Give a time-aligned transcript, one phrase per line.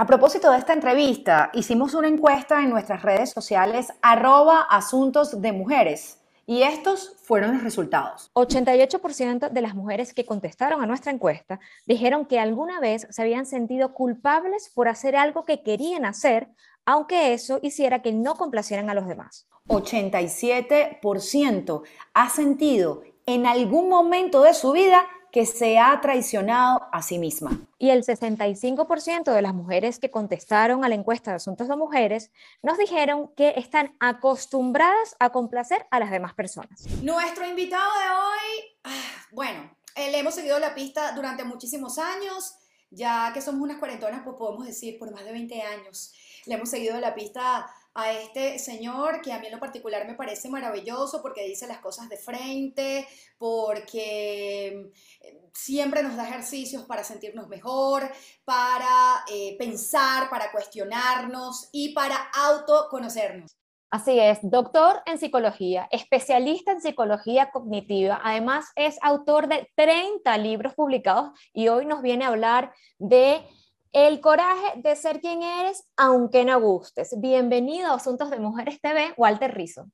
[0.00, 5.52] A propósito de esta entrevista, hicimos una encuesta en nuestras redes sociales arroba asuntos de
[5.52, 6.22] mujeres.
[6.46, 8.30] Y estos fueron los resultados.
[8.32, 13.44] 88% de las mujeres que contestaron a nuestra encuesta dijeron que alguna vez se habían
[13.44, 16.48] sentido culpables por hacer algo que querían hacer,
[16.86, 19.48] aunque eso hiciera que no complacieran a los demás.
[19.68, 21.82] 87%
[22.14, 27.58] ha sentido en algún momento de su vida que se ha traicionado a sí misma.
[27.78, 32.30] Y el 65% de las mujeres que contestaron a la encuesta de asuntos de mujeres
[32.62, 36.84] nos dijeron que están acostumbradas a complacer a las demás personas.
[37.02, 42.54] Nuestro invitado de hoy, ah, bueno, le hemos seguido la pista durante muchísimos años,
[42.90, 46.12] ya que somos unas cuarentonas, pues podemos decir por más de 20 años.
[46.46, 50.14] Le hemos seguido la pista a este señor que a mí en lo particular me
[50.14, 53.06] parece maravilloso porque dice las cosas de frente,
[53.38, 58.10] porque eh, siempre nos da ejercicios para sentirnos mejor,
[58.44, 63.56] para eh, pensar, para cuestionarnos y para autoconocernos.
[63.92, 70.74] Así es, doctor en psicología, especialista en psicología cognitiva, además es autor de 30 libros
[70.74, 73.44] publicados y hoy nos viene a hablar de
[73.92, 77.14] el coraje de ser quien eres, aunque no gustes.
[77.18, 79.90] Bienvenido a Asuntos de Mujeres TV, Walter Rizzo.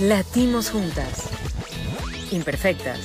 [0.00, 1.30] Latimos juntas.
[2.30, 3.00] Imperfectas.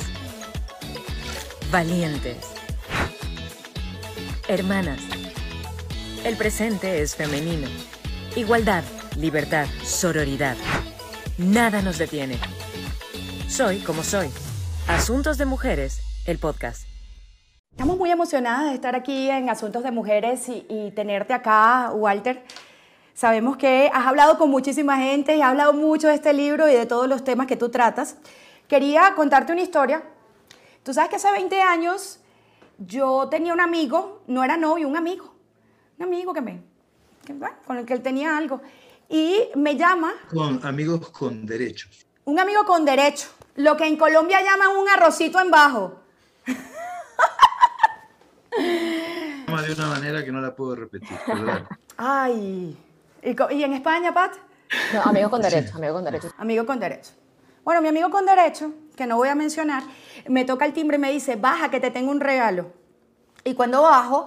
[1.71, 2.37] Valientes.
[4.47, 5.01] Hermanas.
[6.25, 7.67] El presente es femenino.
[8.35, 8.83] Igualdad,
[9.17, 10.57] libertad, sororidad.
[11.37, 12.37] Nada nos detiene.
[13.47, 14.29] Soy como soy.
[14.87, 16.92] Asuntos de Mujeres, el podcast.
[17.73, 22.43] Estamos muy emocionadas de estar aquí en Asuntos de Mujeres y, tenerte acá, Walter.
[23.15, 26.73] Sabemos que has hablado con muchísima gente y has hablado mucho de este libro y
[26.75, 28.17] de todos los temas que tú tratas.
[28.67, 30.03] Quería contarte una historia.
[30.83, 32.19] Tú sabes que hace 20 años
[32.77, 35.33] yo tenía un amigo, no era novio, un amigo,
[35.97, 36.61] un amigo que me,
[37.65, 38.61] con el que él tenía algo.
[39.09, 40.13] Y me llama...
[40.31, 42.05] Con amigos con derechos.
[42.25, 43.29] Un amigo con derecho.
[43.55, 46.02] Lo que en Colombia llaman un arrocito en bajo.
[48.57, 51.17] De una manera que no la puedo repetir.
[51.97, 52.77] Ay.
[53.21, 54.33] ¿Y, en España, Pat?
[54.93, 56.33] No, amigo con derecho, amigo con derecho.
[56.37, 57.11] Amigo con derecho.
[57.63, 59.83] Bueno, mi amigo con derecho, que no voy a mencionar,
[60.27, 62.73] me toca el timbre y me dice, baja que te tengo un regalo.
[63.45, 64.25] Y cuando bajo,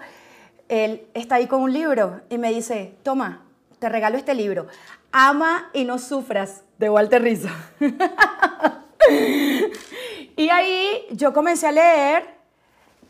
[0.68, 3.42] él está ahí con un libro y me dice, toma,
[3.78, 4.68] te regalo este libro.
[5.12, 7.48] Ama y no sufras, de Walter Rizzo.
[10.36, 12.35] y ahí yo comencé a leer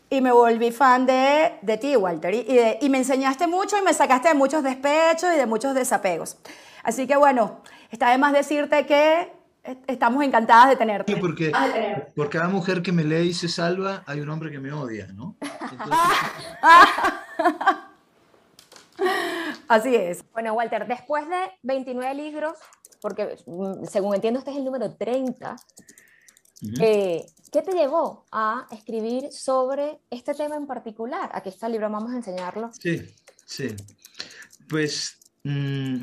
[0.09, 2.33] y me volví fan de, de ti, Walter.
[2.33, 2.45] Y,
[2.85, 6.37] y, me enseñaste mucho y me sacaste de muchos despechos y de muchos desapegos.
[6.83, 9.31] Así que bueno, está de más decirte que
[9.87, 11.13] estamos encantadas de tenerte.
[11.13, 11.51] Sí, porque
[12.15, 15.07] por cada mujer que me lee y se salva, hay un hombre que me odia,
[15.07, 15.35] ¿no?
[19.67, 20.23] Así es.
[20.31, 22.53] Bueno, Walter, después de 29 libros,
[23.01, 25.57] porque mm, según entiendo este es el número 30,
[26.79, 31.29] eh, ¿Qué te llevó a escribir sobre este tema en particular?
[31.33, 32.71] Aquí está el libro, vamos a enseñarlo.
[32.79, 33.01] Sí,
[33.45, 33.75] sí.
[34.67, 36.01] Pues mm,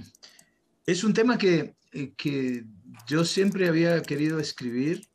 [0.86, 2.64] es un tema que, eh, que,
[3.06, 5.06] yo siempre había querido escribir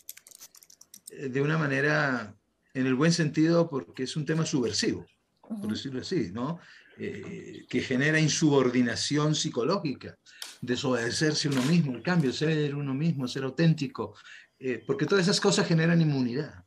[1.11, 2.35] eh, de una manera,
[2.73, 5.06] en el buen sentido, porque es un tema subversivo,
[5.41, 6.59] por decirlo así, ¿no?
[6.97, 10.17] que genera insubordinación psicológica,
[10.59, 14.16] desobedecerse uno mismo, el cambio, ser uno mismo, ser auténtico,
[14.59, 16.65] eh, porque todas esas cosas generan inmunidad.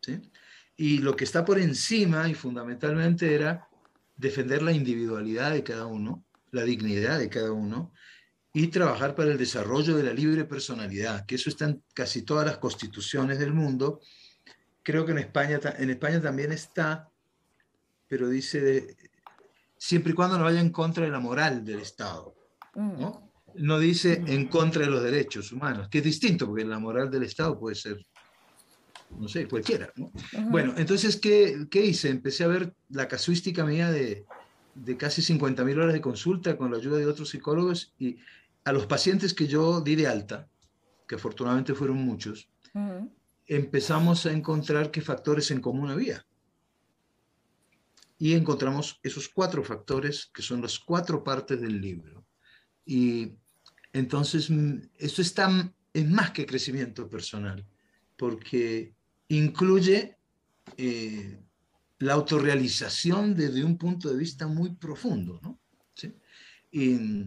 [0.00, 0.20] ¿sí?
[0.76, 3.68] Y lo que está por encima y fundamentalmente era
[4.16, 7.92] defender la individualidad de cada uno, la dignidad de cada uno
[8.52, 12.46] y trabajar para el desarrollo de la libre personalidad, que eso está en casi todas
[12.46, 14.00] las constituciones del mundo.
[14.82, 17.10] Creo que en España, en España también está,
[18.08, 18.96] pero dice
[19.76, 22.34] siempre y cuando no vaya en contra de la moral del Estado.
[22.74, 23.25] ¿no?
[23.58, 27.22] No dice en contra de los derechos humanos, que es distinto, porque la moral del
[27.22, 28.04] Estado puede ser,
[29.18, 29.92] no sé, cualquiera.
[30.50, 32.10] Bueno, entonces, ¿qué, ¿qué, hice?
[32.10, 34.24] Empecé a ver la casuística mía de,
[34.74, 38.18] de casi 50.000 horas de consulta con la ayuda de otros psicólogos y
[38.64, 40.48] a los pacientes que yo di de alta,
[41.06, 42.48] que afortunadamente fueron muchos,
[43.46, 46.26] empezamos a encontrar qué factores en común había.
[48.18, 52.24] Y encontramos esos cuatro factores que son las cuatro partes del libro.
[52.84, 53.34] Y
[53.96, 57.64] entonces, mm, esto está, es más que crecimiento personal,
[58.16, 58.94] porque
[59.28, 60.18] incluye
[60.76, 61.40] eh,
[61.98, 65.58] la autorrealización desde un punto de vista muy profundo, ¿no?
[65.94, 66.14] ¿Sí?
[66.70, 67.26] Y,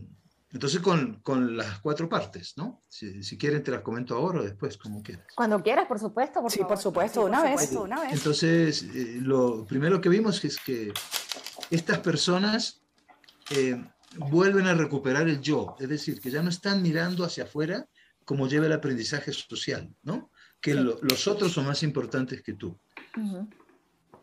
[0.52, 2.82] entonces, con, con, las cuatro partes, ¿no?
[2.88, 5.28] Si, si, quieren, te las comento ahora o después, como quieras.
[5.36, 6.42] Cuando quieras, por supuesto.
[6.50, 8.14] sí, por supuesto, una, vez, una vez.
[8.14, 10.92] Entonces, eh, lo primero que vimos es que
[11.70, 12.82] estas personas
[13.52, 13.84] eh,
[14.18, 17.86] vuelven a recuperar el yo, es decir, que ya no están mirando hacia afuera
[18.26, 20.32] como lleva el aprendizaje social, ¿no?
[20.62, 22.78] Que los otros son más importantes que tú.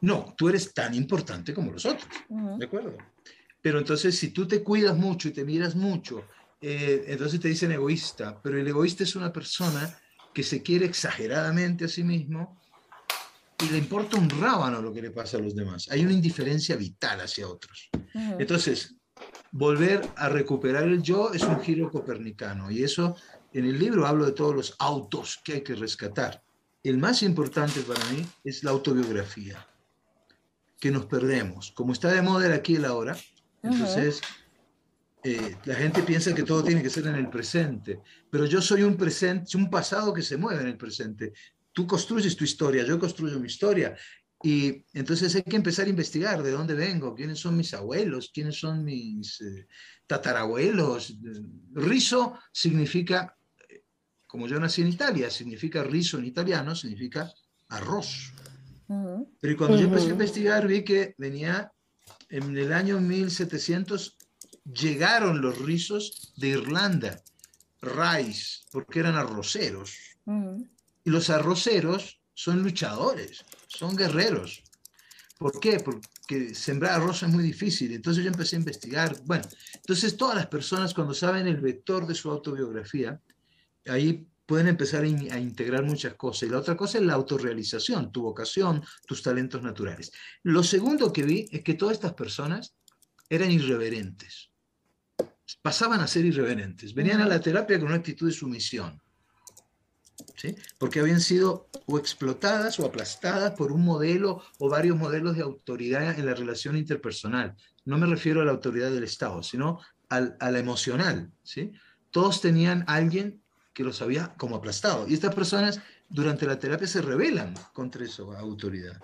[0.00, 2.08] No, tú eres tan importante como los otros,
[2.58, 2.96] ¿de acuerdo?
[3.62, 6.24] Pero entonces si tú te cuidas mucho y te miras mucho,
[6.60, 9.98] eh, entonces te dicen egoísta, pero el egoísta es una persona
[10.32, 12.60] que se quiere exageradamente a sí mismo
[13.58, 15.88] y le importa un rábano lo que le pasa a los demás.
[15.90, 17.88] Hay una indiferencia vital hacia otros.
[18.38, 18.96] Entonces,
[19.52, 23.16] volver a recuperar el yo es un giro copernicano y eso
[23.52, 26.42] en el libro hablo de todos los autos que hay que rescatar.
[26.82, 29.66] El más importante para mí es la autobiografía,
[30.78, 31.72] que nos perdemos.
[31.72, 33.16] Como está de moda el aquí y el ahora,
[33.62, 34.20] entonces
[35.24, 38.82] eh, la gente piensa que todo tiene que ser en el presente, pero yo soy
[38.82, 41.32] un presente, un pasado que se mueve en el presente.
[41.72, 43.96] Tú construyes tu historia, yo construyo mi historia.
[44.46, 48.56] Y entonces hay que empezar a investigar de dónde vengo, quiénes son mis abuelos, quiénes
[48.56, 49.66] son mis eh,
[50.06, 51.18] tatarabuelos.
[51.72, 53.36] Riso significa,
[54.24, 57.28] como yo nací en Italia, significa riso en italiano, significa
[57.70, 58.32] arroz.
[59.40, 61.72] Pero cuando yo empecé a investigar vi que venía
[62.28, 64.16] en el año 1700,
[64.62, 67.20] llegaron los rizos de Irlanda,
[67.82, 69.98] rice, porque eran arroceros.
[71.04, 74.62] Y los arroceros son luchadores, son guerreros.
[75.38, 75.80] ¿Por qué?
[75.80, 77.92] Porque sembrar arroz es muy difícil.
[77.92, 79.16] Entonces yo empecé a investigar.
[79.24, 79.44] Bueno,
[79.74, 83.18] entonces todas las personas cuando saben el vector de su autobiografía,
[83.86, 86.48] ahí pueden empezar a, integrar muchas cosas.
[86.48, 90.12] Y la otra cosa es la autorrealización, tu vocación, tus talentos naturales.
[90.42, 92.74] Lo segundo que vi es que todas estas personas
[93.30, 94.50] eran irreverentes.
[95.62, 96.92] Pasaban a ser irreverentes.
[96.92, 99.00] Venían a la terapia con una actitud de sumisión.
[100.36, 100.56] ¿Sí?
[100.78, 106.18] Porque habían sido o explotadas o aplastadas por un modelo o varios modelos de autoridad
[106.18, 107.56] en la relación interpersonal.
[107.84, 111.32] No me refiero a la autoridad del Estado, sino a la emocional.
[111.42, 111.72] ¿sí?
[112.10, 113.42] Todos tenían alguien
[113.76, 115.06] que los había como aplastado.
[115.06, 118.98] Y estas personas durante la terapia se rebelan contra esa autoridad.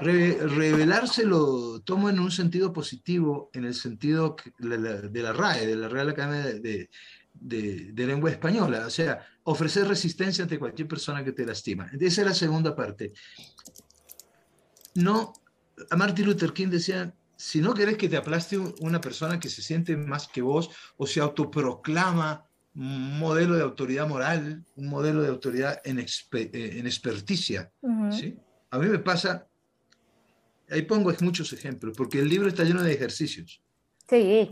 [0.00, 5.88] revelarse lo tomo en un sentido positivo, en el sentido de la RAE, de la
[5.88, 6.90] Real Academia de, de,
[7.40, 11.90] Lengua Española, o sea, ofrecer resistencia ante cualquier persona que te lastima.
[12.00, 13.12] Esa es la segunda parte.
[14.94, 15.32] No,
[15.90, 19.62] a Martin Luther King decía, si no querés que te aplaste una persona que se
[19.62, 25.28] siente más que vos o se autoproclama un modelo de autoridad moral, un modelo de
[25.28, 27.70] autoridad en, eh, en experticia.
[28.10, 28.36] ¿sí?
[28.70, 29.46] A mí me pasa,
[30.70, 33.62] ahí pongo muchos ejemplos, porque el libro está lleno de ejercicios.
[34.08, 34.48] Sí.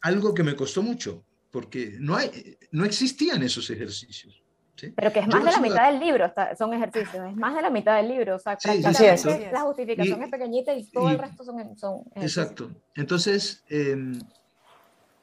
[0.00, 1.25] Algo que me costó mucho,
[1.56, 4.42] porque no, hay, no existían esos ejercicios.
[4.74, 4.92] ¿sí?
[4.94, 7.70] Pero que es más de la mitad del libro, son ejercicios, es más de la
[7.70, 11.74] mitad del libro, o sea, sí, la justificación es pequeñita y todo el resto son,
[11.78, 12.70] son Exacto.
[12.94, 14.18] Entonces, em,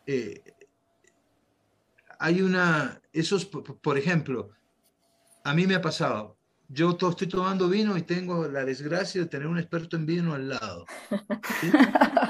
[0.08, 0.42] eh,
[2.18, 4.50] hay una, esos, por ejemplo,
[5.44, 6.36] a mí me ha pasado,
[6.68, 10.50] yo estoy tomando vino y tengo la desgracia de tener un experto en vino al
[10.50, 10.88] lado.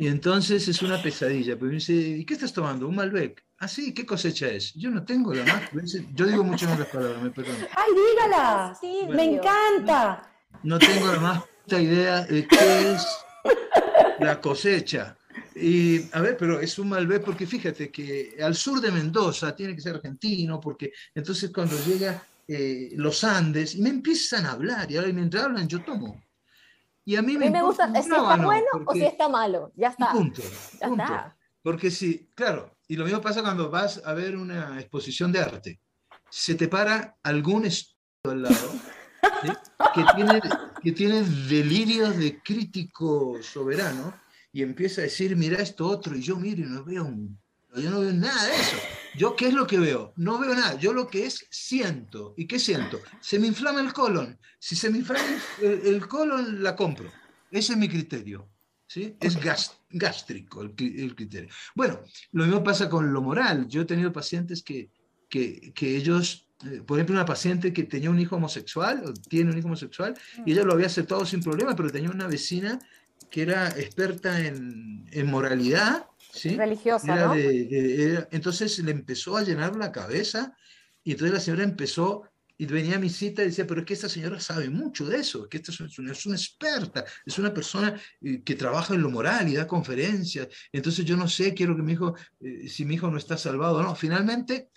[0.00, 1.54] Y entonces es una pesadilla.
[1.56, 2.88] Pero me dice, ¿y qué estás tomando?
[2.88, 3.44] Un Malbec.
[3.58, 4.72] Ah, sí, ¿qué cosecha es?
[4.72, 5.70] Yo no tengo la más.
[6.14, 7.56] Yo digo muchas las palabras, me perdón.
[7.76, 8.74] ¡Ay, dígala!
[8.80, 10.32] Sí, me encanta.
[10.62, 13.06] No tengo la más idea de qué es
[14.20, 15.16] la cosecha.
[15.54, 19.74] Y a ver, pero es un Malbec porque fíjate que al sur de Mendoza tiene
[19.74, 24.90] que ser argentino, porque entonces cuando llega eh, los Andes y me empiezan a hablar
[24.90, 26.20] y ahora mientras hablan yo tomo.
[27.04, 30.12] Y a mí me, me gusta si está bueno o si está malo, ya está.
[30.12, 30.42] Punto,
[31.62, 35.80] Porque si, claro, y lo mismo pasa cuando vas a ver una exposición de arte,
[36.28, 38.72] se te para algún estudio al lado
[39.94, 40.40] que, tiene,
[40.82, 44.14] que tiene delirios de crítico soberano
[44.52, 47.10] y empieza a decir, mira esto otro, y yo miro y no veo
[47.76, 48.76] yo no veo nada de eso.
[49.16, 50.12] ¿Yo qué es lo que veo?
[50.16, 50.78] No veo nada.
[50.78, 52.34] Yo lo que es siento.
[52.36, 53.00] ¿Y qué siento?
[53.20, 54.38] Se me inflama el colon.
[54.58, 55.24] Si se me inflama
[55.60, 57.10] el, colon, la compro.
[57.50, 58.48] Ese es mi criterio.
[58.86, 59.16] ¿sí?
[59.20, 59.38] Es
[59.90, 61.50] gástrico el, criterio.
[61.74, 62.00] Bueno,
[62.32, 63.66] lo mismo pasa con lo moral.
[63.68, 64.90] Yo he tenido pacientes que,
[65.28, 69.50] que, que ellos eh, por ejemplo, una paciente que tenía un hijo homosexual, o tiene
[69.50, 70.14] un hijo homosexual,
[70.44, 72.78] y ella lo había aceptado sin problema, pero tenía una vecina
[73.30, 76.56] que era experta en, en moralidad, ¿sí?
[76.56, 77.34] Religiosa, ¿no?
[77.34, 80.56] entonces le empezó a llenar la cabeza
[81.02, 82.24] y entonces la señora empezó
[82.60, 85.16] y venía a mi cita y decía, pero es que esta señora sabe mucho de
[85.16, 89.00] eso, que esta es una, es una experta, es una persona eh, que trabaja en
[89.00, 92.84] lo moral y da conferencias, entonces yo no sé, quiero que mi hijo, eh, si
[92.84, 93.94] mi hijo no está salvado no.
[93.94, 94.68] Finalmente,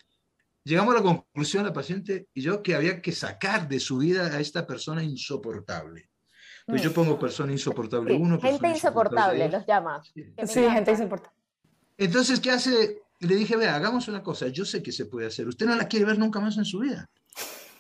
[0.64, 4.28] llegamos a la conclusión, la paciente y yo, que había que sacar de su vida
[4.28, 6.10] a esta persona insoportable.
[6.66, 9.52] Pues yo pongo persona insoportable Sí, uno, gente persona insoportable dos.
[9.52, 10.02] los llama.
[10.04, 10.24] Sí.
[10.48, 11.43] Sí, gente insoportable.
[12.04, 13.02] Entonces, ¿qué hace?
[13.20, 15.48] Le dije, vea, hagamos una cosa, yo sé que se puede hacer.
[15.48, 17.10] Usted no la quiere ver nunca más en su vida.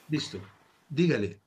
[0.08, 0.39] Listo.
[0.88, 1.42] Dígale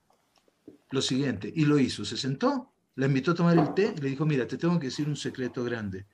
[0.91, 1.51] lo siguiente.
[1.55, 2.05] Y lo hizo.
[2.05, 4.89] Se sentó, la invitó a tomar el té y le dijo, mira, te tengo que
[4.89, 6.05] decir un secreto grande.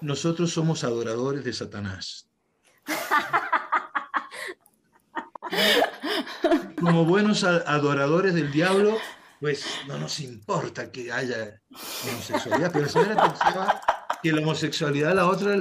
[0.00, 2.28] Nosotros somos adoradores de Satanás.
[6.80, 8.98] Como buenos adoradores del diablo,
[9.38, 13.80] pues no nos importa que haya homosexualidad, pero la señora pensaba
[14.22, 15.58] que la homosexualidad, la otra,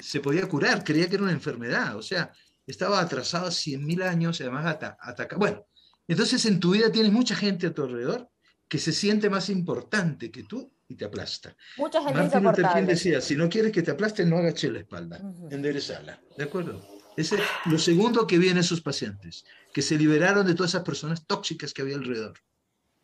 [0.00, 2.32] se podía curar, creía que era una enfermedad, o sea,
[2.66, 5.36] estaba atrasada 100.000 años y además ata ataca.
[5.36, 5.66] Bueno,
[6.08, 8.28] entonces en tu vida tienes mucha gente a tu alrededor
[8.68, 11.54] que se siente más importante que tú y te aplasta.
[11.76, 12.86] Mucha gente Martin Luther King insoportable.
[12.94, 15.48] decía, si no quieres que te aplasten, no agaches la espalda, Ujú.
[15.50, 16.80] enderezala, ¿de acuerdo?
[17.16, 21.26] Ese es lo segundo que viene sus pacientes, que se liberaron de todas esas personas
[21.26, 22.38] tóxicas que había alrededor.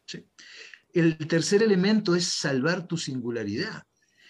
[0.07, 0.25] ¿sí?
[0.95, 3.83] El tercer elemento es salvar tu singularidad,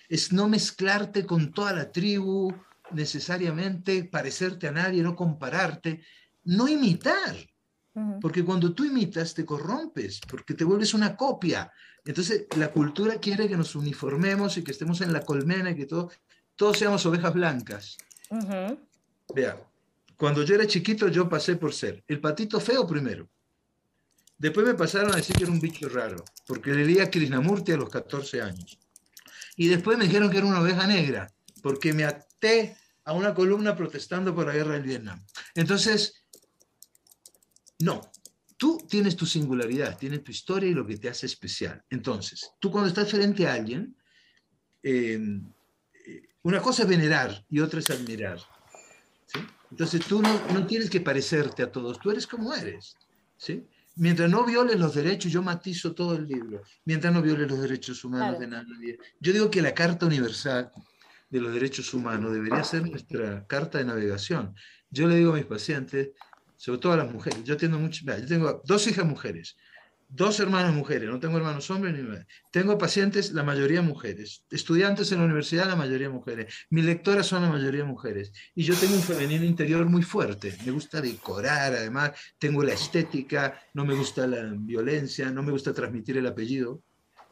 [0.09, 2.53] es no mezclarte con toda la tribu
[2.93, 6.03] necesariamente, parecerte a nadie, no compararte,
[6.45, 7.37] no imitar,
[8.21, 11.71] porque cuando tú imitas te corrompes, porque te vuelves una copia.
[12.05, 15.87] Entonces la cultura quiere que nos uniformemos y que estemos en la colmena y que
[15.87, 16.11] todo,
[16.55, 17.99] todos seamos ovejas blancas.
[18.31, 18.79] Ujú.
[19.35, 19.61] Vea,
[20.17, 23.29] cuando yo era chiquito yo pasé por ser el patito feo primero.
[24.39, 27.77] Después me pasaron a decir que era un bicho raro, porque le leía Krishnamurti a
[27.77, 28.79] los 14 años.
[29.59, 31.31] Y después me dijeron que era una oveja negra,
[31.63, 35.21] porque me até a una columna protestando por la guerra del Vietnam.
[35.57, 36.25] Entonces,
[37.81, 38.01] no,
[38.57, 41.83] tú tienes tu singularidad, tienes tu historia y lo que te hace especial.
[41.91, 43.97] Entonces, tú cuando estás frente a alguien,
[44.85, 45.19] eh,
[46.07, 48.39] eh, una cosa es venerar y otra es admirar.
[49.27, 49.41] ¿sí?
[49.73, 52.97] Entonces tú no, no tienes que parecerte a todos, tú eres como eres.
[53.37, 53.67] ¿sí?
[53.99, 58.05] Mientras no violes los derechos, yo matizo todo el libro, mientras no violes los derechos
[58.05, 58.41] humanos Claro.
[58.41, 58.99] de nadie.
[59.21, 60.71] Yo digo que la Carta Universal
[61.31, 64.55] de los Derechos Humanos debería ser nuestra carta de navegación.
[64.89, 66.11] Yo le digo a mis pacientes,
[66.57, 69.57] sobre todo a las mujeres, yo tengo, mucho, yo tengo dos hijas mujeres,
[70.09, 72.27] dos hermanas mujeres, no tengo hermanos hombres ni mujeres.
[72.51, 77.43] Tengo pacientes, la mayoría mujeres, estudiantes en la universidad, la mayoría mujeres, mis lectoras son
[77.43, 82.13] la mayoría mujeres, y yo tengo un femenino interior muy fuerte, me gusta decorar, además,
[82.39, 86.83] tengo la estética, no me gusta la violencia, no me gusta transmitir el apellido.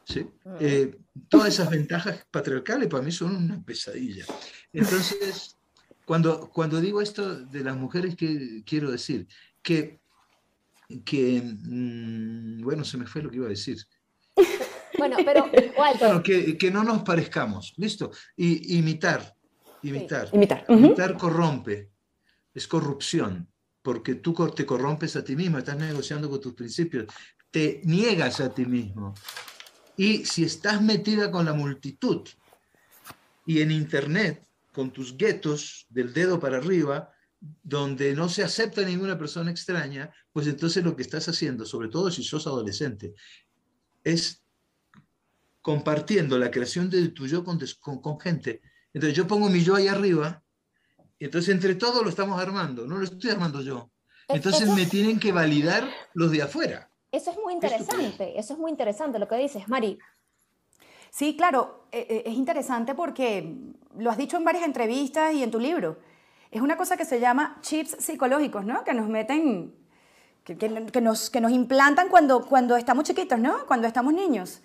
[0.05, 0.25] ¿sí?
[0.59, 0.95] Eh,
[1.27, 4.25] todas esas ventajas patriarcales para mí son una pesadilla.
[4.71, 5.57] Entonces,
[6.05, 9.27] cuando, cuando digo esto de las mujeres, ¿qué quiero decir?
[9.61, 9.99] Que,
[11.03, 13.77] que mm, bueno, se me fue lo que iba a decir.
[14.97, 18.11] Bueno, pero Walter, Bueno, que, que no nos parezcamos, ¿listo?
[18.35, 19.35] Y imitar,
[19.83, 20.29] imitar.
[20.31, 20.65] Imitar.
[20.69, 21.91] Imitar corrompe,
[22.53, 23.47] es corrupción,
[23.81, 27.05] porque tú te corrompes a ti mismo, estás negociando con tus principios,
[27.51, 29.13] te niegas a ti mismo.
[29.95, 32.27] Y si estás metida con la multitud
[33.45, 39.17] y en Internet, con tus guetos del dedo para arriba, donde no se acepta ninguna
[39.17, 43.13] persona extraña, pues entonces lo que estás haciendo, sobre todo si sos adolescente,
[44.03, 44.43] es
[45.61, 48.61] compartiendo la creación de tu yo con, des- con- con gente.
[48.93, 50.43] Entonces yo pongo mi yo ahí arriba,
[51.19, 53.91] y entonces entre todos lo estamos armando, no lo estoy armando yo.
[54.27, 56.91] Entonces eso, me tienen que validar los de afuera.
[57.11, 59.97] eso es muy interesante, eso es muy interesante lo que dices, Mari.
[61.11, 63.55] Sí, claro, eh, eh, es interesante porque
[63.97, 65.99] lo has dicho en varias entrevistas y en tu libro.
[66.51, 68.83] Es una cosa que se llama chips psicológicos, ¿no?
[68.83, 69.73] Que nos meten,
[70.43, 73.65] que, que- que nos, que nos implantan cuando, cuando estamos chiquitos, ¿no?
[73.65, 74.61] Cuando estamos niños.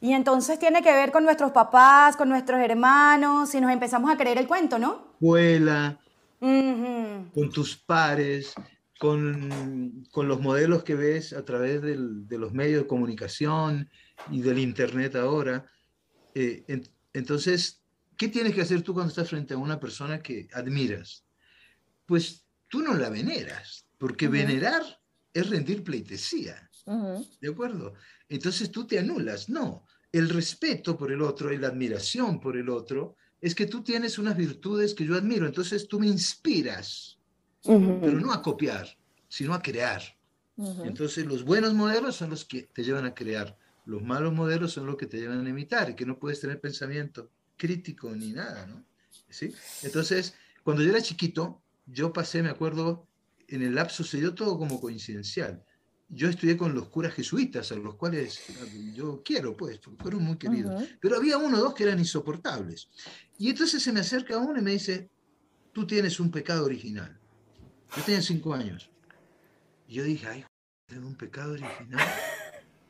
[0.00, 4.16] Y entonces tiene que ver con nuestros papás, con nuestros hermanos, y nos empezamos a
[4.18, 5.12] creer el cuento, ¿no?
[5.14, 5.98] Escuela,
[6.40, 7.30] Ujú.
[7.34, 8.52] con tus pares,
[9.00, 13.88] con, con los modelos que ves a través del- de los medios de comunicación
[14.30, 15.64] y del Internet ahora.
[16.34, 17.82] Eh, en- entonces,
[18.16, 21.24] ¿qué tienes que hacer tú cuando estás frente a una persona que admiras?
[22.06, 24.82] Pues tú no la veneras, porque venerar
[25.32, 26.70] es rendir pleitesía.
[27.40, 27.94] ¿De acuerdo?
[28.28, 29.48] Entonces tú te anulas.
[29.48, 33.82] No, el respeto por el otro y la admiración por el otro es que tú
[33.82, 35.46] tienes unas virtudes que yo admiro.
[35.46, 37.18] Entonces tú me inspiras,
[37.62, 38.96] pero no a copiar,
[39.28, 40.02] sino a crear.
[40.56, 43.58] Entonces los buenos modelos son los que te llevan a crear.
[43.86, 46.60] Los malos modelos son los que te llevan a imitar y que no puedes tener
[46.60, 48.84] pensamiento crítico ni nada, ¿no?
[49.28, 49.52] ¿Sí?
[49.82, 53.08] Entonces, cuando yo era chiquito, yo pasé, me acuerdo,
[53.48, 55.64] en el lapso se dio todo como coincidencial.
[56.08, 58.40] Yo estudié con los curas jesuitas, a los cuales
[58.94, 60.84] yo quiero, pues, porque fueron muy queridos.
[61.00, 62.88] Pero había uno o dos que eran insoportables.
[63.38, 65.10] Y entonces se me acerca uno y me dice,
[65.72, 67.18] tú tienes un pecado original.
[67.96, 68.90] Yo tenía cinco años.
[69.88, 70.44] Y yo dije, ay,
[70.86, 72.06] tengo un pecado original.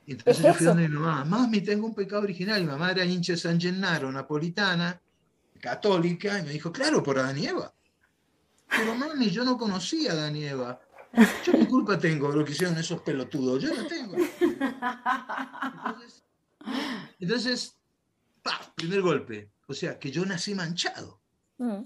[0.07, 2.61] Entonces yo fui donde mi mamá, mami, tengo un pecado original.
[2.61, 5.01] Mi mamá era hincha de San Gennaro, napolitana,
[5.61, 7.73] católica, y me dijo, claro, por Adán y Eva.
[8.69, 10.81] Pero mami, yo no conocía a Adán y Eva.
[11.45, 14.17] Yo qué culpa tengo de lo que hicieron esos pelotudos, yo no tengo.
[15.81, 16.25] Entonces,
[17.21, 17.77] entonces
[18.75, 19.51] primer golpe.
[19.67, 21.21] O sea, que yo nací manchado.
[21.59, 21.83] Mm.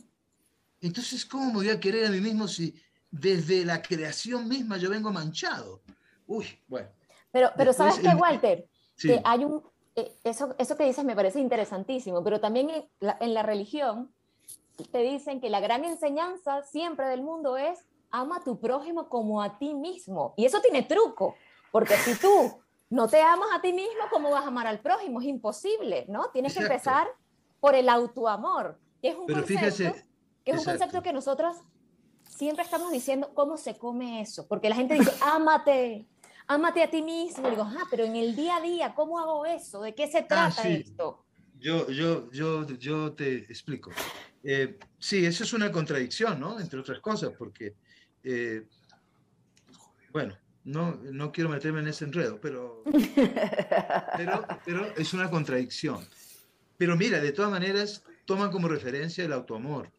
[0.80, 2.74] Entonces, ¿cómo me voy a querer a mí mismo si
[3.10, 5.82] desde la creación misma yo vengo manchado?
[6.26, 6.88] Uy, bueno.
[7.30, 8.66] Pero, pero ¿sabes qué, Walter?
[9.00, 9.62] Que hay un,
[9.94, 14.12] eh, eso, eso que dices me parece interesantísimo, pero también en la, en la religión
[14.92, 19.42] te dicen que la gran enseñanza siempre del mundo es ama a tu prójimo como
[19.42, 20.34] a ti mismo.
[20.36, 21.34] Y eso tiene truco,
[21.70, 25.20] porque si tú no te amas a ti mismo, ¿cómo vas a amar al prójimo?
[25.20, 26.30] Es imposible, ¿no?
[26.30, 27.08] Tienes que empezar
[27.60, 29.94] por el autoamor, que es un concepto,
[30.44, 31.56] que, es un concepto que nosotros
[32.24, 36.06] siempre estamos diciendo cómo se come eso, porque la gente dice, ámate,
[36.48, 37.46] ámate a ti mismo.
[37.46, 39.82] Y digo, ah, pero en el día a día, ¿cómo hago eso?
[39.82, 41.24] ¿De qué se ah, trata esto?
[41.60, 43.92] Yo, yo, yo, yo te explico.
[44.42, 46.58] Eh, sí, eso es una contradicción, ¿no?
[46.58, 47.74] Entre otras cosas, porque,
[48.22, 48.66] eh,
[50.12, 52.82] bueno, no, no quiero meterme en ese enredo, pero,
[54.16, 56.06] pero, pero es una contradicción.
[56.76, 59.90] Pero mira, de todas maneras, toman como referencia el autoamor.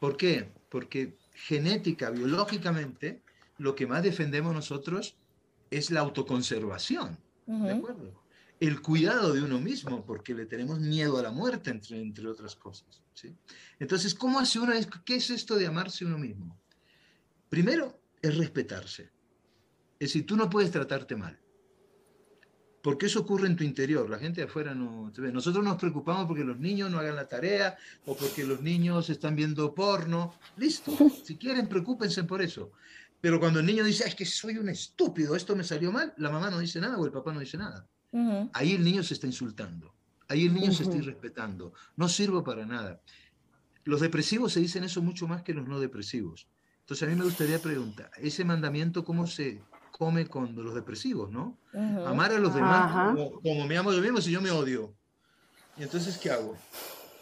[0.00, 0.50] ¿Por qué?
[0.68, 3.22] Porque genética, biológicamente,
[3.58, 5.16] lo que más defendemos nosotros
[5.70, 7.18] es la autoconservación.
[7.46, 8.22] ¿De acuerdo?
[8.60, 12.54] El cuidado de uno mismo, porque le tenemos miedo a la muerte, entre, entre otras
[12.54, 13.02] cosas.
[13.14, 13.34] ¿sí?
[13.78, 14.72] Entonces, ¿cómo hace uno?
[15.04, 16.60] ¿Qué es esto de amarse uno mismo?
[17.48, 19.10] Primero, es respetarse.
[19.98, 21.38] Es decir, tú no puedes tratarte mal.
[22.82, 25.32] Porque eso ocurre en tu interior, la gente de afuera no te ve.
[25.32, 29.36] Nosotros nos preocupamos porque los niños no hagan la tarea o porque los niños están
[29.36, 30.34] viendo porno.
[30.56, 30.92] Listo,
[31.24, 32.72] si quieren, preocúpense por eso.
[33.20, 36.30] Pero cuando el niño dice, es que soy un estúpido, esto me salió mal, la
[36.30, 37.86] mamá no dice nada o el papá no dice nada.
[38.52, 39.94] Ahí el niño se está insultando,
[40.28, 43.00] ahí el niño se está irrespetando, no sirvo para nada.
[43.84, 46.48] Los depresivos se dicen eso mucho más que los no depresivos.
[46.80, 49.62] Entonces a mí me gustaría preguntar, ¿ese mandamiento cómo se,
[50.00, 51.58] come con los depresivos, ¿no?
[52.06, 54.94] Amar a los demás como, me amo yo mismo si yo me odio.
[55.76, 56.56] ¿Y entonces qué hago?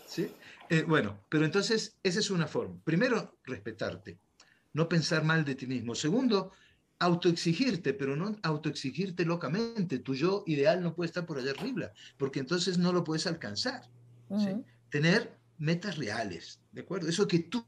[0.07, 0.31] ¿Sí?
[0.71, 2.77] Eh, bueno, pero entonces esa es una forma.
[2.85, 4.21] Primero, respetarte,
[4.73, 5.95] no pensar mal de ti mismo.
[5.95, 6.53] Segundo,
[6.99, 9.99] autoexigirte, pero no autoexigirte locamente.
[9.99, 13.83] Tu yo ideal no puede estar por allá arriba, porque entonces no lo puedes alcanzar.
[14.39, 14.51] ¿sí?
[14.91, 17.09] Tener metas reales, ¿de acuerdo?
[17.09, 17.65] Eso que tú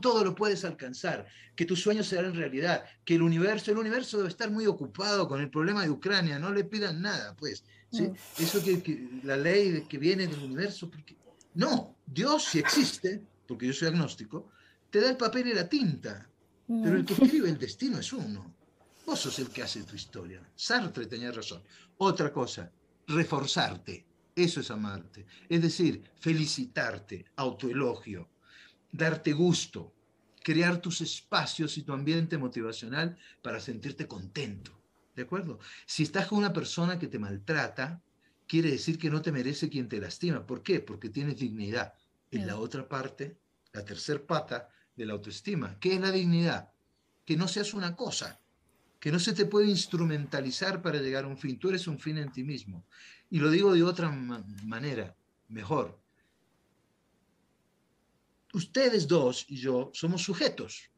[0.00, 4.28] todo lo puedes alcanzar, que tus sueños serán realidad, que el universo, el universo debe
[4.28, 7.64] estar muy ocupado con el problema de Ucrania, no le pidan nada, pues.
[7.92, 8.10] ¿sí?
[8.38, 11.16] Eso que, la ley que viene del universo, porque...
[11.54, 14.50] no, Dios si existe, porque yo soy agnóstico,
[14.90, 16.28] te da el papel y la tinta,
[16.66, 18.54] pero el que escribe el destino es uno.
[19.06, 20.40] Vos sos el que hace tu historia.
[20.54, 21.62] Sartre tenía razón.
[21.98, 22.70] Otra cosa,
[23.06, 24.04] reforzarte.
[24.34, 25.26] Eso es amarte.
[25.48, 28.28] Es decir, felicitarte, autoelogio
[28.94, 29.92] darte gusto,
[30.42, 34.70] crear tus espacios y tu ambiente motivacional para sentirte contento.
[35.16, 35.58] ¿De acuerdo?
[35.84, 38.00] Si estás con una persona que te maltrata,
[38.46, 40.46] quiere decir que no te merece quien te lastima.
[40.46, 40.80] ¿Por qué?
[40.80, 41.94] Porque tienes dignidad.
[42.30, 43.36] En la otra parte,
[43.72, 46.72] la tercer pata de la autoestima, ¿qué es la dignidad?
[47.24, 48.40] Que no seas una cosa,
[49.00, 51.58] que no se te puede instrumentalizar para llegar a un fin.
[51.58, 52.86] Tú eres un fin en ti mismo.
[53.30, 55.16] Y lo digo de otra manera,
[55.48, 56.04] mejor
[58.54, 60.90] ustedes dos y yo somos sujetos.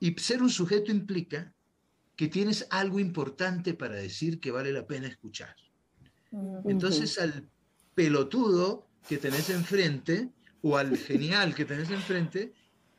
[0.00, 1.54] Y ser un sujeto implica
[2.16, 5.56] que tienes algo importante para decir que vale la pena escuchar.
[6.64, 7.48] Entonces al
[7.94, 10.30] pelotudo que tenés enfrente
[10.62, 12.52] o al genial que tenés enfrente,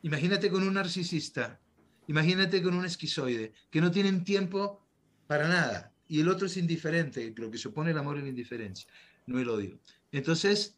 [0.06, 1.58] imagínate con un narcisista,
[2.06, 4.86] imagínate con un esquizoide, que no tienen tiempo
[5.26, 8.88] para nada y el otro es indiferente, lo que supone el amor en la indiferencia,
[9.26, 9.80] no el odio.
[10.12, 10.76] Entonces,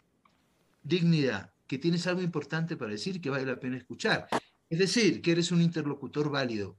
[0.82, 4.28] dignidad, que tienes algo importante para decir que vale la pena escuchar.
[4.70, 6.78] Es decir, que eres un interlocutor válido.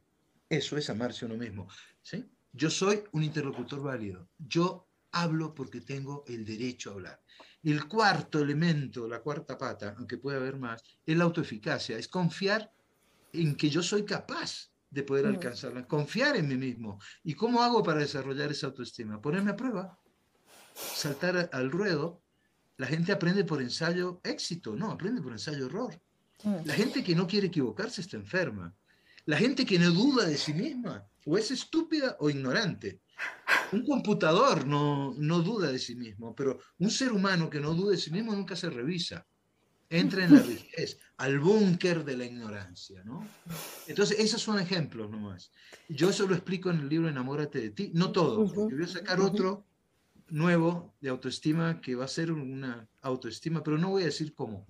[0.50, 1.68] Eso es amarse a uno mismo.
[2.02, 2.26] ¿sí?
[2.52, 4.28] Yo soy un interlocutor válido.
[4.40, 7.22] Yo hablo porque tengo el derecho a hablar.
[7.64, 12.72] El cuarto elemento, la cuarta pata, aunque puede haber más, es la autoeficacia, es confiar
[13.34, 15.30] en que yo soy capaz de poder mm.
[15.30, 17.00] alcanzarla, confiar en mí mismo.
[17.24, 19.22] ¿Y cómo hago para desarrollar esa autoestima?
[19.22, 20.00] Ponerme a prueba,
[20.74, 22.24] saltar al ruedo
[22.80, 26.02] la gente aprende por ensayo éxito, no, aprende por ensayo error.
[26.44, 26.64] Mm.
[26.64, 28.74] La gente que no quiere equivocarse está enferma.
[29.26, 33.02] La gente que no duda de sí misma o es estúpida o ignorante.
[33.72, 37.92] Un computador no, no duda de sí mismo, pero un ser humano que no duda
[37.92, 39.26] de sí mismo nunca se revisa.
[39.90, 43.28] entra en la rigidez, al búnker de la ignorancia, ¿no?
[43.88, 45.52] Entonces, esos son ejemplos nomás.
[45.88, 48.88] Yo eso lo explico en el libro Enamórate de ti, no todo, porque voy a
[48.88, 49.66] sacar otro
[50.30, 54.68] nuevo de autoestima que va a ser una autoestima, pero no voy a decir cómo.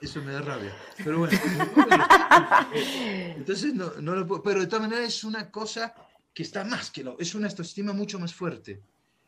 [0.00, 0.72] Eso me da rabia.
[1.02, 1.38] Pero bueno,
[3.36, 4.42] entonces no, no lo puedo.
[4.42, 5.94] Pero de todas maneras es una cosa
[6.34, 7.18] que está más que lo.
[7.18, 8.82] Es una autoestima mucho más fuerte.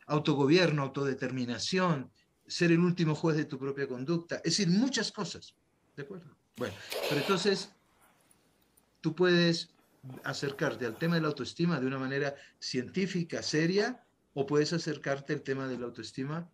[0.07, 2.11] Autogobierno, autodeterminación,
[2.47, 4.37] ser el último juez de tu propia conducta.
[4.37, 5.55] Es decir, muchas cosas.
[5.97, 6.37] ¿De acuerdo?
[6.57, 6.75] Bueno,
[7.09, 7.71] pero entonces
[9.01, 9.71] tú puedes
[10.25, 15.43] acercarte al tema de la autoestima de una manera científica, seria, o puedes acercarte al
[15.43, 16.49] tema de la autoestima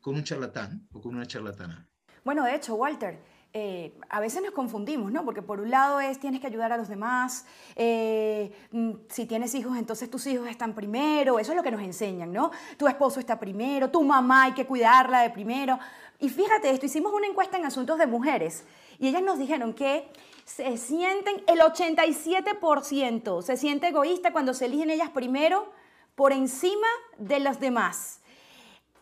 [0.00, 1.88] con un charlatán o con una charlatana.
[2.24, 3.18] Bueno, de hecho, Walter,
[3.54, 5.26] eh, a veces nos confundimos, ¿no?
[5.26, 7.44] Porque por un lado es tienes que ayudar a los demás,
[7.76, 11.82] eh, mm, si tienes hijos, entonces tus hijos están primero, eso es lo que nos
[11.82, 12.50] enseñan, ¿no?
[12.78, 15.78] Tu esposo está primero, tu mamá hay que cuidarla de primero.
[16.18, 18.64] Y fíjate esto, hicimos una encuesta en asuntos de mujeres
[18.98, 20.08] y ellas nos dijeron que
[20.46, 25.70] se sienten, el 87% se siente egoísta cuando se eligen ellas primero
[26.14, 26.86] por encima
[27.18, 28.21] de los demás.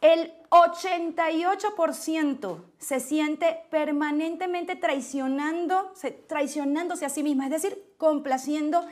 [0.01, 5.93] El 88% se siente permanentemente traicionando,
[6.27, 8.87] traicionándose a sí misma, es decir, complaciendo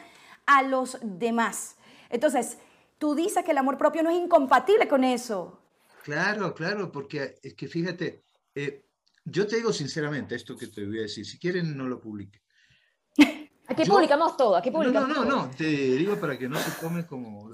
[0.44, 1.76] a los demás.
[2.10, 2.58] Entonces,
[2.98, 5.62] tú dices que el amor propio no es incompatible con eso.
[6.04, 8.84] Claro, claro, porque es que fíjate, eh,
[9.24, 12.40] yo te digo sinceramente esto que te voy a decir, si quieren no lo publiquen.
[13.66, 16.70] Aquí publicamos todo, aquí publicamos No, no, no, no, te digo para que no se
[16.80, 17.50] tome como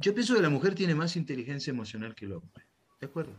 [0.00, 2.64] yo pienso que la mujer tiene más inteligencia emocional que el hombre,
[3.00, 3.34] ¿de acuerdo?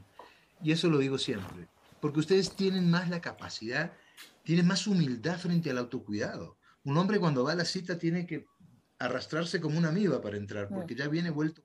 [0.64, 1.68] Y eso lo digo siempre,
[2.00, 3.94] porque ustedes tienen más la capacidad,
[4.44, 6.58] tienen más humildad frente al autocuidado.
[6.84, 8.46] Un hombre cuando va a la cita tiene que
[9.00, 10.76] arrastrarse como una amiba para entrar, mm.
[10.76, 11.64] porque ya viene vuelto.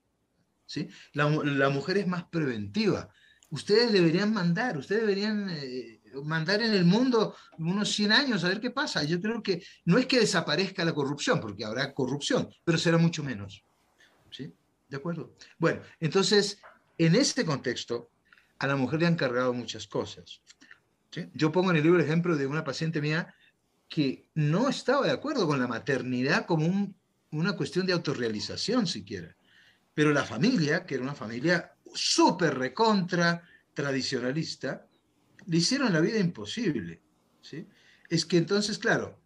[0.65, 0.89] ¿sí?
[1.13, 3.09] La, mujer es más preventiva.
[3.49, 8.59] Ustedes deberían mandar, ustedes deberían eh, mandar en el mundo unos 100 años a ver
[8.59, 9.03] qué pasa.
[9.03, 13.23] Yo creo que no es que desaparezca la corrupción, porque habrá corrupción, pero será mucho
[13.23, 13.63] menos.
[14.31, 14.51] ¿sí?
[14.89, 15.35] ¿De acuerdo?
[15.57, 16.61] Bueno, entonces,
[16.97, 18.09] en este contexto,
[18.59, 20.41] a la mujer le han cargado muchas cosas.
[21.33, 23.33] Yo pongo en el libro el ejemplo de una paciente mía
[23.89, 26.93] que no estaba de acuerdo con la maternidad como
[27.31, 29.35] una cuestión de autorrealización siquiera.
[29.93, 34.87] Pero la familia, que era una familia súper recontra tradicionalista,
[35.47, 37.01] le hicieron la vida imposible.
[37.41, 37.67] ¿sí?
[38.09, 39.19] Es que entonces, claro,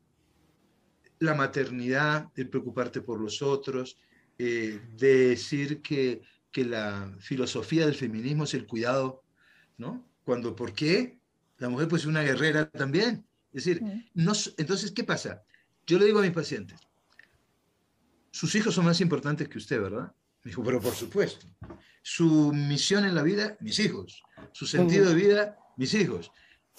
[1.20, 3.98] la maternidad, el preocuparte por los otros,
[4.38, 9.24] eh, decir que, que, la filosofía del feminismo es el cuidado,
[9.78, 10.06] ¿no?
[10.24, 11.20] Cuando, ¿por qué?
[11.58, 13.26] La mujer pues es una guerrera también.
[13.54, 15.44] Es decir, no, entonces, ¿qué pasa?
[15.86, 16.80] Yo le digo a mis pacientes,
[18.32, 20.14] sus hijos son más importantes que usted, ¿verdad?
[20.44, 21.46] Me dijo, pero por supuesto.
[22.02, 24.24] Su misión en la vida, mis hijos.
[24.54, 26.32] Su sentido de vida, mis hijos.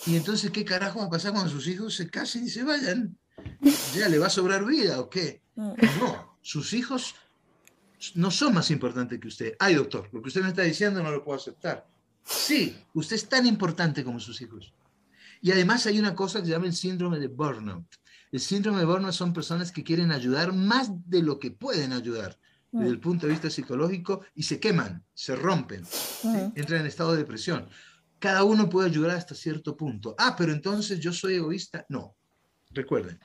[0.06, 3.16] Y entonces, ¿qué carajo va a pasar cuando sus hijos se casen y se vayan?
[3.94, 5.42] ¿Ya le va a sobrar vida o qué?
[5.54, 5.76] No,
[6.40, 7.14] sus hijos
[8.14, 9.56] no son más importantes que usted.
[9.58, 11.86] Ay, doctor, lo que usted me está diciendo no lo puedo aceptar.
[12.24, 14.72] Sí, usted es tan importante como sus hijos.
[15.40, 17.86] Y además hay una cosa que se llama el síndrome de burnout.
[18.30, 22.38] El síndrome de burnout son personas que quieren ayudar más de lo que pueden ayudar
[22.70, 25.84] desde el punto de vista psicológico y se queman, se rompen,
[26.54, 27.68] entran en estado de depresión.
[28.18, 30.14] Cada uno puede ayudar hasta cierto punto.
[30.16, 31.84] Ah, pero entonces yo soy egoísta.
[31.90, 32.16] No,
[32.70, 33.20] recuerden,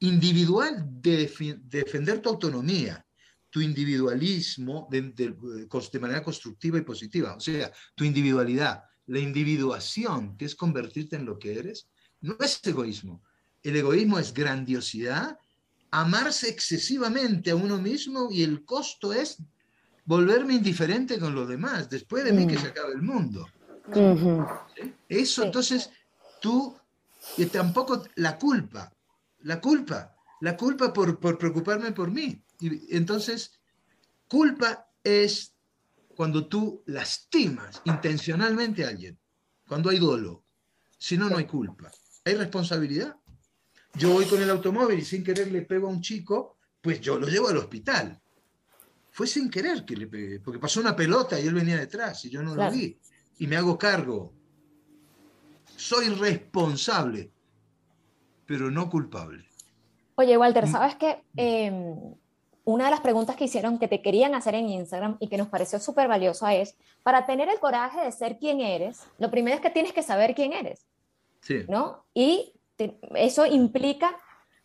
[0.00, 3.04] individual defender tu autonomía,
[3.50, 10.44] tu individualismo de, de, manera constructiva y positiva, o sea, tu individualidad, la individuación, que
[10.44, 11.88] es convertirte en lo que eres,
[12.20, 13.22] no es egoísmo.
[13.62, 15.36] El egoísmo es grandiosidad,
[15.90, 19.38] amarse excesivamente a uno mismo y el costo es
[20.04, 23.46] volverme indiferente con los demás, después de mí que se acabe el mundo.
[25.08, 25.90] Eso, entonces,
[26.40, 26.76] tú,
[27.36, 28.92] y tampoco la culpa,
[29.40, 32.42] la culpa, la culpa por, por preocuparme por mí.
[32.60, 33.60] Y entonces,
[34.28, 35.54] culpa es
[36.14, 39.18] cuando tú lastimas intencionalmente a alguien,
[39.66, 40.44] cuando hay dolo.
[40.98, 41.90] Si no, no hay culpa.
[42.24, 43.16] Hay responsabilidad.
[43.94, 47.18] Yo voy con el automóvil y sin querer le pego a un chico, pues yo
[47.18, 48.20] lo llevo al hospital.
[49.10, 52.30] Fue sin querer que le pegué, porque pasó una pelota y él venía detrás y
[52.30, 52.98] yo no lo vi.
[53.38, 54.34] Y me hago cargo.
[55.76, 57.32] Soy responsable,
[58.46, 59.49] pero no culpable.
[60.20, 60.70] Oye, Walter, mm.
[60.70, 61.24] ¿sabes qué?
[61.34, 61.96] Em,
[62.64, 65.48] una de las preguntas que hicieron que te querían hacer en Instagram y que nos
[65.48, 69.62] pareció súper valiosa es, para tener el coraje de ser quien eres, lo primero es
[69.62, 70.86] que tienes que saber quién eres.
[71.40, 71.64] Sí.
[71.68, 72.04] ¿No?
[72.12, 72.52] Y
[73.14, 74.14] eso implica,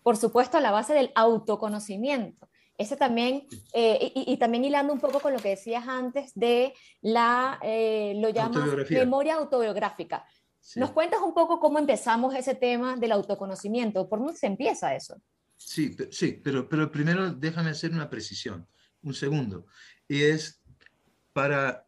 [0.03, 2.49] por supuesto, la base del autoconocimiento.
[2.77, 7.59] Ese también, eh, y, también hilando un poco con lo que decías antes de la,
[7.61, 10.25] eh, lo llamas memoria autobiográfica.
[10.75, 14.09] ¿Nos cuentas un poco cómo empezamos ese tema del autoconocimiento?
[14.09, 15.15] ¿Por dónde se empieza eso?
[15.57, 18.67] Sí, sí, pero, pero primero déjame hacer una precisión,
[19.01, 19.65] un segundo.
[20.07, 20.61] Y es,
[21.33, 21.87] para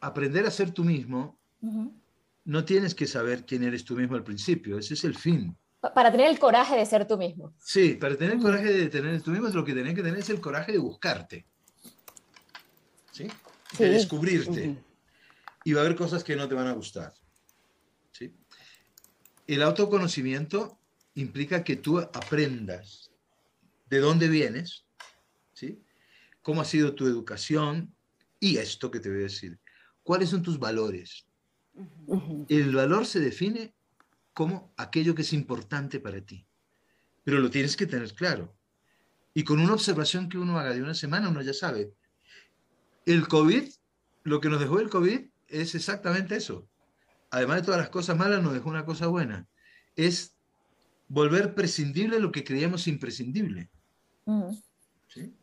[0.00, 1.38] aprender a ser tú mismo,
[2.44, 5.56] no tienes que saber quién eres tú mismo al principio, ese es el fin.
[5.80, 7.54] Para tener el coraje de ser tú mismo.
[7.60, 10.30] Sí, para tener el coraje de tener tú mismo, lo que tenés que tener es
[10.30, 11.46] el coraje de buscarte.
[13.12, 13.28] ¿Sí?
[13.78, 14.76] De descubrirte.
[15.64, 17.12] Y va a haber cosas que no te van a gustar.
[18.12, 18.34] ¿Sí?
[19.46, 20.78] El autoconocimiento
[21.20, 23.10] implica que tú aprendas
[23.90, 24.86] de dónde vienes,
[25.52, 25.82] ¿sí?
[26.42, 27.92] cómo ha sido tu educación
[28.38, 29.58] y esto que te voy a decir,
[30.04, 31.26] cuáles son tus valores.
[32.48, 33.74] El valor se define
[34.32, 36.46] como aquello que es importante para ti,
[37.24, 38.56] pero lo tienes que tener claro.
[39.34, 41.92] Y con una observación que uno haga de una semana, uno ya sabe.
[43.06, 43.68] El COVID,
[44.22, 46.68] lo que nos dejó el COVID es exactamente eso.
[47.30, 49.48] Además de todas las cosas malas, nos dejó una cosa buena.
[49.96, 50.37] Es
[51.08, 53.70] volver prescindible lo que creíamos imprescindible.
[55.08, 55.34] ¿Sí?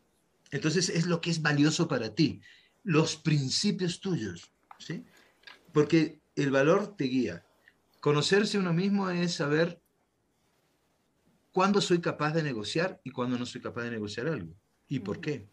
[0.50, 2.40] Entonces es lo que es valioso para ti,
[2.84, 4.52] los principios tuyos.
[4.78, 5.04] ¿sí?
[5.72, 7.44] Porque el valor te guía.
[8.00, 9.80] Conocerse uno mismo es saber
[11.50, 14.54] cuándo soy capaz de negociar y cuándo no soy capaz de negociar algo.
[14.88, 15.48] ¿Y por qué?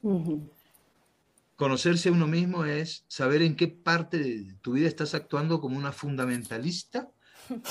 [1.56, 5.78] Conocerse a uno mismo es saber en qué parte de tu vida estás actuando como
[5.78, 7.10] una fundamentalista,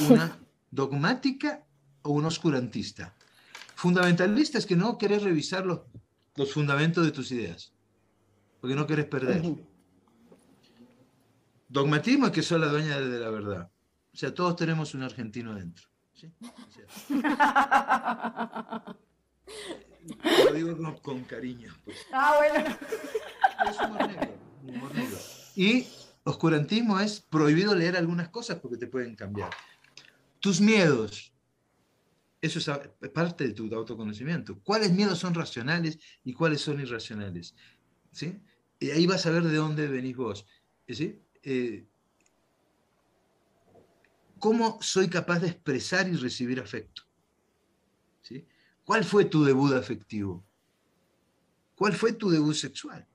[0.01, 1.65] una dogmática
[2.03, 3.15] o un oscurantista.
[3.75, 5.81] Fundamentalista es que no querés revisar los,
[6.37, 7.73] los fundamentos de tus ideas,
[8.61, 9.43] porque no querés perder.
[11.69, 13.71] Dogmatismo es que soy la dueña de la verdad.
[14.13, 15.89] O sea, todos tenemos un argentino dentro.
[16.13, 16.31] ¿sí?
[20.45, 21.75] lo digo con, cariño.
[21.85, 21.97] Pues.
[22.13, 22.77] Ah, bueno.
[25.57, 25.87] Y
[26.25, 29.51] oscurantismo es prohibido leer algunas cosas porque te pueden cambiar.
[30.41, 31.32] Tus miedos,
[32.43, 34.61] eso es parte de tu autoconocimiento.
[34.65, 37.55] ¿Cuáles miedos son racionales y cuáles son irracionales?
[38.11, 38.37] ¿Sí?
[38.81, 40.45] Y ahí vas a ver de dónde venís vos.
[40.89, 41.23] ¿Sí?
[41.45, 41.87] Eh,
[44.41, 47.03] ¿Cómo soy capaz de expresar y recibir afecto?
[48.23, 48.45] ¿Sí?
[48.83, 50.45] ¿Cuál fue tu debut afectivo?
[51.77, 53.07] ¿Cuál fue tu debut sexual?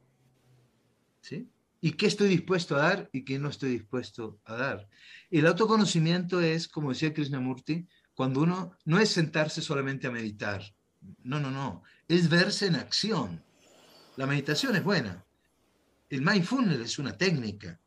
[1.20, 1.50] ¿Sí?
[1.82, 4.90] ¿Y qué estoy dispuesto a dar y qué no estoy dispuesto a dar?
[5.30, 10.62] El autoconocimiento es, como decía Krishnamurti, cuando uno no es sentarse solamente a meditar.
[11.23, 11.84] No, no, no.
[12.10, 13.41] Es verse en acción.
[14.17, 15.23] La meditación es buena.
[16.10, 17.80] El mindfulness es una técnica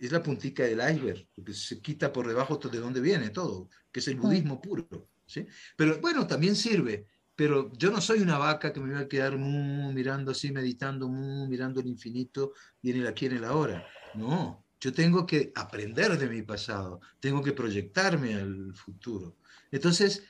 [0.00, 4.00] es la puntica del iceberg, porque se quita por debajo de dónde viene todo, que
[4.00, 4.88] es el budismo puro.
[5.26, 5.46] ¿sí?
[5.76, 9.36] Pero bueno, también sirve, pero yo no soy una vaca que me voy a quedar
[9.36, 13.86] mirando así, meditando, mirando el infinito y en el aquí, en el ahora.
[14.14, 19.36] No, yo tengo que aprender de mi pasado, tengo que proyectarme al futuro.
[19.70, 20.24] Entonces,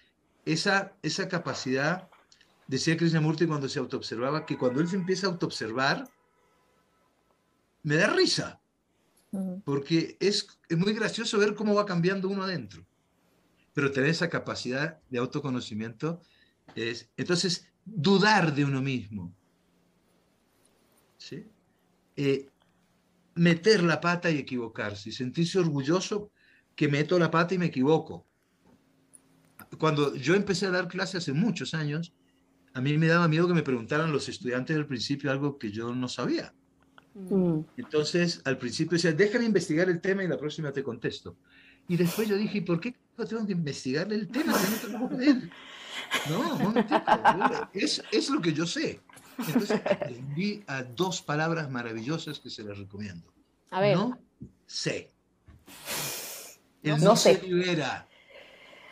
[0.45, 2.09] esa, esa capacidad,
[2.67, 6.09] decía Krishnamurti cuando se autoobservaba, que cuando él se empieza a autoobservar,
[7.83, 8.61] me da risa
[9.65, 12.85] porque es, es muy gracioso ver cómo va cambiando uno adentro.
[13.73, 16.21] Pero tener esa capacidad de autoconocimiento
[16.75, 19.33] es, entonces, dudar de uno mismo.
[21.17, 21.47] ¿sí?
[22.17, 22.50] Eh,
[23.35, 26.31] meter la pata y equivocarse, y sentirse orgulloso
[26.75, 28.27] que meto la pata y me equivoco.
[29.79, 32.13] Cuando yo empecé a dar clases hace muchos años,
[32.73, 35.95] a mí me daba miedo que me preguntaran los estudiantes al principio algo que yo
[35.95, 36.55] no sabía.
[37.15, 37.61] Mm.
[37.77, 41.37] Entonces, al principio decía, déjame investigar el tema y la próxima te contesto.
[41.89, 42.95] Y después yo dije, ¿por qué
[43.29, 44.55] tengo que investigarle el tema?
[46.29, 49.01] No, no, no es, es lo que yo sé.
[49.47, 53.33] Entonces, aprendí a dos palabras maravillosas que se las recomiendo.
[53.71, 53.97] A ver.
[53.97, 54.19] No
[54.67, 55.11] sé.
[56.83, 57.41] El no, sé.
[57.43, 58.09] libera.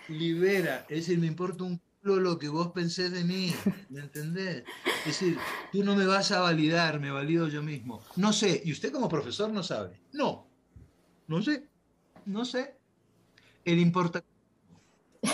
[0.09, 0.87] Libera.
[0.89, 1.81] Es decir, me importa un
[2.17, 3.53] lo que vos pensés de mí,
[3.91, 4.65] ¿me entendés?
[5.01, 5.39] Es decir,
[5.73, 8.03] tú no me vas a validar, me valido yo mismo.
[8.17, 10.01] No sé, y usted como profesor no sabe.
[10.13, 10.47] No,
[11.27, 11.69] no sé,
[12.25, 12.77] no sé.
[13.65, 14.25] El importa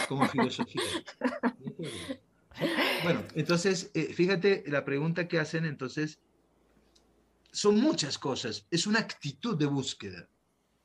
[0.09, 0.83] como filosofía.
[3.03, 6.19] Bueno, entonces, eh, fíjate la pregunta que hacen, entonces,
[7.53, 10.29] son muchas cosas, es una actitud de búsqueda,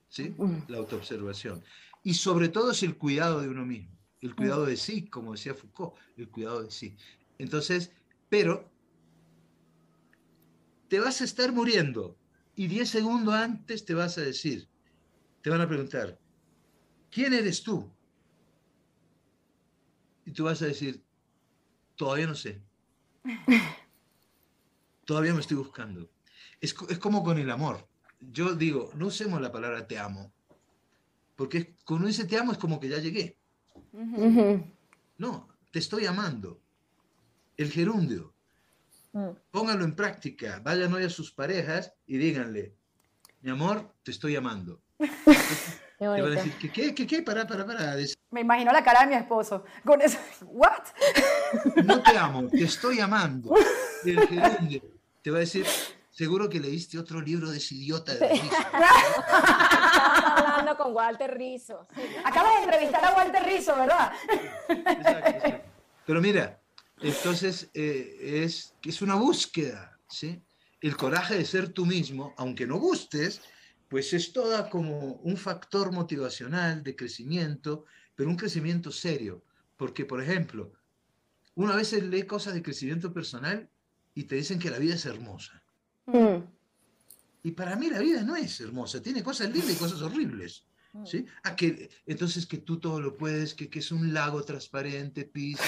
[0.08, 0.36] ¿sí?
[0.38, 0.64] Mm.
[0.68, 1.64] La autoobservación.
[2.04, 5.54] Y sobre todo es el cuidado de uno mismo el cuidado de sí, como decía
[5.54, 6.96] Foucault, el cuidado de sí.
[7.38, 7.92] Entonces,
[8.28, 8.70] pero
[10.88, 12.18] te vas a estar muriendo
[12.56, 14.68] y 10 segundos antes te vas a decir,
[15.42, 16.20] te van a preguntar,
[17.10, 17.90] ¿quién eres tú?
[20.26, 21.02] Y tú vas a decir,
[22.00, 22.62] todavía no sé.
[25.06, 26.10] Todavía me estoy buscando.
[26.62, 27.86] Es, es como con el amor.
[28.22, 30.32] Yo digo, no usemos la palabra te amo,
[31.36, 33.38] Porque cuando dice te amo es como que ya llegué.
[35.18, 36.62] No, te estoy amando.
[37.58, 38.34] El gerundio.
[39.12, 39.32] Mm.
[39.52, 40.62] Pónganlo en práctica.
[40.64, 42.76] Vayan hoy a sus parejas y díganle,
[43.42, 44.82] mi amor, te estoy amando.
[46.00, 47.22] Qué Te van a decir, ¿qué, qué, qué, qué?
[47.22, 47.94] Para, para.
[47.98, 50.18] Dice, Me imagino la cara de mi esposo con eso.
[50.46, 50.84] ¿What?
[51.84, 53.54] No te amo, te estoy amando.
[54.06, 54.82] El
[55.22, 55.66] te va a decir,
[56.10, 58.56] seguro que leíste otro libro de ese idiota de Rizzo".
[60.38, 61.86] Hablando con Walter Rizzo.
[61.94, 62.02] Sí.
[62.24, 64.14] Acabas de entrevistar a Walter Rizzo, ¿verdad?
[64.70, 65.66] Exacto, exacto.
[66.06, 66.62] Pero mira,
[67.02, 70.42] entonces eh, es, es una búsqueda, ¿sí?
[70.80, 73.42] El coraje de ser tú mismo, aunque no gustes,
[73.90, 79.44] pues es toda como un factor motivacional de crecimiento, pero un crecimiento serio.
[79.76, 80.72] Porque, por ejemplo,
[81.56, 83.68] uno a veces lee cosas de crecimiento personal
[84.14, 85.64] y te dicen que la vida es hermosa.
[86.06, 86.44] Mm.
[87.44, 90.66] Y para mí la vida no es hermosa, tiene cosas lindas y cosas horribles.
[90.94, 91.06] Mm.
[91.06, 91.26] ¿sí?
[91.44, 95.64] Ah, que, entonces que tú todo lo puedes, que, que es un lago transparente, piso,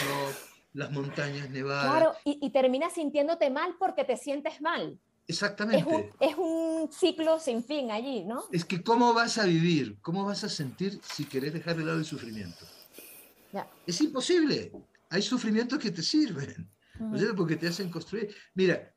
[0.74, 1.90] las montañas nevadas.
[1.90, 5.00] Claro, y, y terminas sintiéndote mal porque te sientes mal.
[5.32, 5.86] Es Exactamente.
[5.86, 8.44] un, es un ciclo sin fin allí, ¿no?
[8.52, 12.00] Es que cómo vas a vivir, cómo vas a sentir si querés dejar de lado
[12.00, 12.66] el sufrimiento.
[13.54, 13.66] Ya.
[13.88, 14.74] Es imposible.
[15.10, 17.38] Hay sufrimientos que te sirven, ¿no es cierto?
[17.38, 18.36] Porque te hacen construir.
[18.56, 18.94] Mira,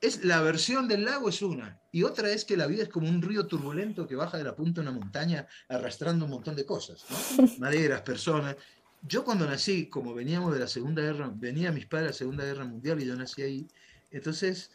[0.00, 3.06] es, la versión del lago es una, y otra es que la vida es como
[3.06, 6.64] un río turbulento que baja de la punta de una montaña arrastrando un montón de
[6.64, 7.46] cosas, ¿no?
[7.58, 8.56] maderas, personas.
[9.02, 12.44] Yo cuando nací, como veníamos de la Segunda Guerra, venía mis padres de la Segunda
[12.44, 13.68] Guerra Mundial y yo nací ahí,
[14.10, 14.70] entonces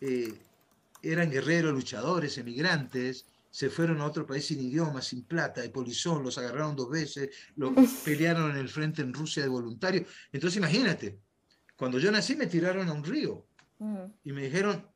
[0.00, 0.34] eh,
[1.02, 6.22] eran guerreros, luchadores, emigrantes, se fueron a otro país sin idioma, sin plata, de polizón,
[6.22, 10.06] los agarraron dos veces, los pelearon en el frente en Rusia de voluntario.
[10.32, 11.20] Entonces imagínate,
[11.76, 13.46] cuando yo nací me tiraron a un río
[13.78, 14.14] Ujú.
[14.24, 14.88] y me dijeron,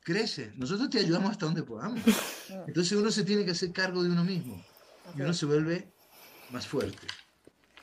[0.00, 2.00] crece, nosotros te ayudamos hasta donde podamos.
[2.68, 4.64] Entonces uno se tiene que hacer cargo de uno mismo
[5.16, 5.92] y uno se vuelve
[6.50, 7.06] más fuerte,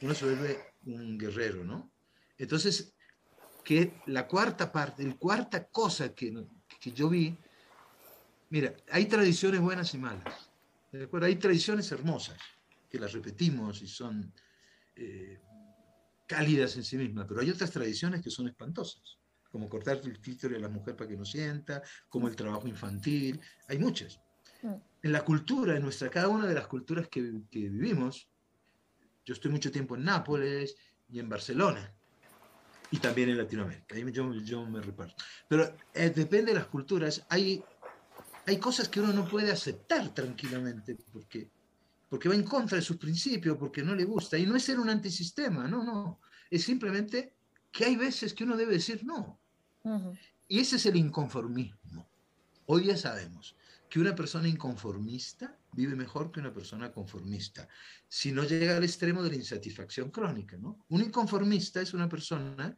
[0.01, 1.91] uno se vuelve un guerrero, ¿no?
[2.37, 2.93] Entonces,
[3.63, 6.33] que la cuarta parte, la cuarta cosa que,
[6.79, 7.37] que yo vi,
[8.49, 10.49] mira, hay tradiciones buenas y malas,
[10.91, 11.27] ¿de acuerdo?
[11.27, 12.37] Hay tradiciones hermosas,
[12.89, 14.33] que las repetimos y son
[14.95, 15.39] eh,
[16.25, 19.17] cálidas en sí mismas, pero hay otras tradiciones que son espantosas,
[19.51, 23.39] como cortar el clítoris a la mujer para que no sienta, como el trabajo infantil,
[23.67, 24.19] hay muchas.
[24.61, 24.73] Mm.
[25.03, 28.29] En la cultura, en nuestra, cada una de las culturas que, que vivimos,
[29.25, 30.75] yo estoy mucho tiempo en Nápoles
[31.09, 31.93] y en Barcelona,
[32.91, 35.15] y también en Latinoamérica, ahí yo, yo me reparto.
[35.47, 37.63] Pero eh, depende de las culturas, hay,
[38.47, 41.51] hay cosas que uno no puede aceptar tranquilamente, porque
[42.09, 44.37] porque va en contra de sus principios, porque no le gusta.
[44.37, 46.21] Y no es ser un antisistema, no, no.
[46.49, 47.35] Es simplemente
[47.71, 49.39] que hay veces que uno debe decir no.
[50.47, 52.09] Y ese es el inconformismo.
[52.65, 53.55] Hoy ya sabemos
[53.89, 57.67] que una persona inconformista vive mejor que una persona conformista,
[58.07, 60.57] si no llega al extremo de la insatisfacción crónica.
[60.57, 60.85] ¿no?
[60.89, 62.77] Un inconformista es una persona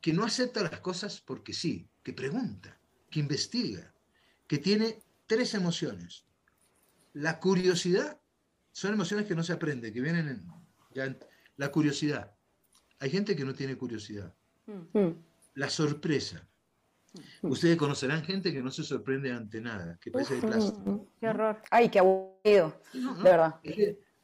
[0.00, 3.92] que no acepta las cosas porque sí, que pregunta, que investiga,
[4.48, 6.24] que tiene tres emociones.
[7.12, 8.20] La curiosidad,
[8.72, 10.46] son emociones que no se aprenden, que vienen en,
[10.94, 11.18] ya en-
[11.56, 12.34] la curiosidad.
[12.98, 14.34] Hay gente que no tiene curiosidad.
[14.66, 15.10] Mm.
[15.54, 16.44] La sorpresa.
[17.42, 21.10] Ustedes conocerán gente que no se sorprende ante nada, que parece de plástico.
[21.20, 21.62] Qué horror.
[21.70, 23.22] Ay, qué aburrido, No, no.
[23.22, 23.60] de verdad.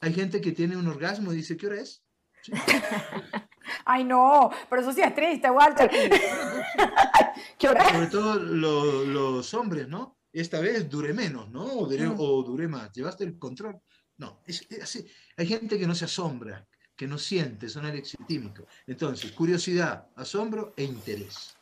[0.00, 2.02] Hay gente que tiene un orgasmo y dice, ¿qué hora es?
[2.42, 2.52] Sí.
[3.84, 5.90] Ay, no, pero eso sí es triste, Walter.
[7.58, 7.88] ¿Qué hora?
[7.92, 10.18] Sobre todo lo- los hombres, ¿no?
[10.32, 11.64] Esta vez duré menos, ¿no?
[11.64, 12.16] O duré, Mm.
[12.18, 12.92] o duré más.
[12.92, 13.78] ¿Llevaste el control?
[14.18, 15.06] No, es, es así.
[15.36, 18.66] Hay gente que no se asombra, que no siente, son alexitímicos.
[18.86, 21.56] Entonces, curiosidad, asombro e interés.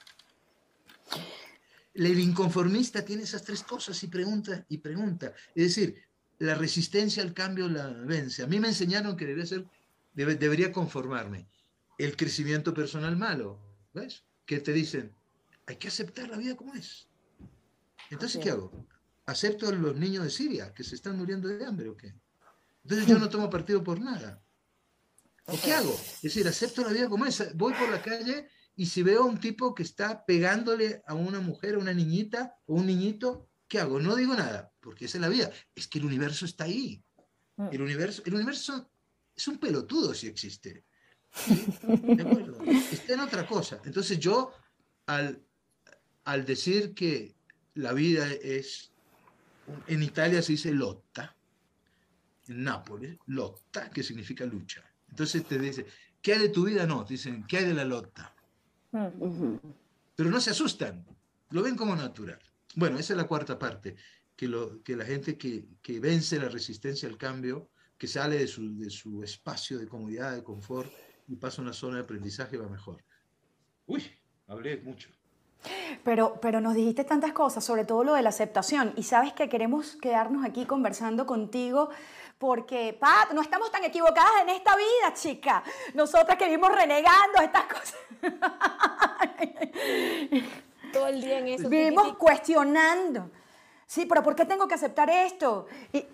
[1.94, 5.32] El inconformista tiene esas tres cosas y pregunta y pregunta.
[5.54, 6.02] Es decir,
[6.38, 8.42] la resistencia al cambio la vence.
[8.42, 9.66] A mí me enseñaron que debería ser,
[10.14, 11.46] debe- debería conformarme.
[12.02, 13.60] El crecimiento personal malo,
[13.94, 14.24] ¿ves?
[14.44, 15.14] Que te dicen,
[15.66, 17.06] hay que aceptar la vida como es.
[18.10, 18.88] Entonces, Así ¿qué hago?
[19.24, 22.12] ¿Acepto a los niños de Siria que se están muriendo de hambre o qué?
[22.82, 24.42] Entonces yo no tomo partido por nada.
[25.46, 25.92] ¿O qué hago?
[25.92, 27.56] Es decir, acepto la vida como es.
[27.56, 31.38] Voy por la calle y si veo a un tipo que está pegándole a una
[31.38, 34.00] mujer, a una niñita o un niñito, ¿qué hago?
[34.00, 35.52] No digo nada, porque esa es la vida.
[35.76, 37.00] Es que el universo está ahí.
[37.58, 37.68] Mm.
[37.70, 38.90] El universo, el universo
[39.36, 40.84] es un pelotudo si existe.
[41.32, 41.66] ¿Sí?
[42.92, 43.80] Está en otra cosa.
[43.84, 44.52] Entonces yo,
[45.06, 45.42] al,
[46.24, 47.34] al decir que
[47.74, 48.92] la vida es,
[49.86, 51.34] en Italia se dice lotta,
[52.48, 54.82] en Nápoles, lotta, que significa lucha.
[55.08, 55.86] Entonces te dice,
[56.20, 56.86] ¿qué hay de tu vida?
[56.86, 58.34] No, te dicen, ¿qué hay de la lotta?
[60.14, 61.04] Pero no se asustan,
[61.50, 62.38] lo ven como natural.
[62.74, 63.96] Bueno, esa es la cuarta parte,
[64.36, 68.46] que, lo, que la gente que, que vence la resistencia al cambio, que sale de
[68.46, 70.92] su, de su espacio de comodidad, de confort
[71.32, 73.02] y pasa a una zona de aprendizaje va mejor.
[73.86, 74.04] Uy,
[74.48, 75.08] hablé mucho.
[76.04, 78.92] Pero, pero nos dijiste tantas cosas, sobre todo lo de la aceptación.
[78.96, 81.88] Y sabes que queremos quedarnos aquí conversando contigo
[82.36, 85.64] porque, Pat, no estamos tan equivocadas en esta vida, chica.
[85.94, 87.96] Nosotras que vivimos renegando estas cosas.
[90.92, 91.70] Todo el día en eso.
[91.70, 93.30] Vivimos cuestionando.
[93.86, 95.64] Sí, pero ¿por qué tengo que aceptar esto?
[95.94, 96.04] Y,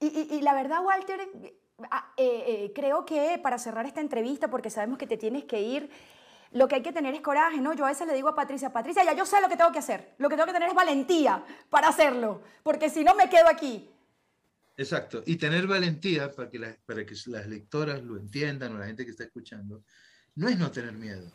[0.00, 1.26] y, y la verdad, Walter,
[1.90, 5.60] ah, eh, eh, creo que para cerrar esta entrevista, porque sabemos que te tienes que
[5.60, 5.90] ir,
[6.52, 7.74] lo que hay que tener es coraje, ¿no?
[7.74, 9.80] Yo a veces le digo a Patricia, Patricia, ya yo sé lo que tengo que
[9.80, 13.48] hacer, lo que tengo que tener es valentía para hacerlo, porque si no me quedo
[13.48, 13.90] aquí.
[14.76, 19.04] Exacto, y tener valentía para que, para que las lectoras lo entiendan o la gente
[19.04, 19.82] que está escuchando,
[20.34, 21.30] no es no tener miedo.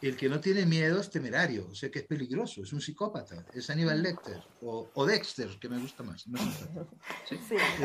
[0.00, 3.46] El que no tiene miedo es temerario, o sea que es peligroso, es un psicópata,
[3.54, 6.24] es Aníbal Lecter o, o Dexter, que me gusta más.
[7.28, 7.38] ¿Sí?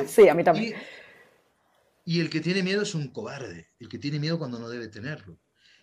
[0.06, 0.76] Sí, a mí también.
[0.78, 1.09] Y,
[2.10, 4.88] y el que tiene miedo es un cobarde, el que tiene miedo cuando no debe
[4.88, 5.40] tenerlo.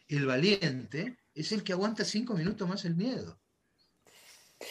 [0.08, 3.40] El valiente es el que aguanta cinco minutos más el miedo.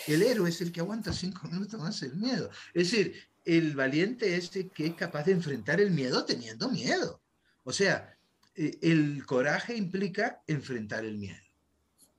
[0.06, 2.50] El héroe es el que aguanta cinco minutos más el miedo.
[2.74, 7.24] Es decir, el valiente es el que es capaz de enfrentar el miedo teniendo miedo.
[7.64, 8.20] O sea,
[8.54, 11.40] eh, el coraje implica enfrentar el miedo.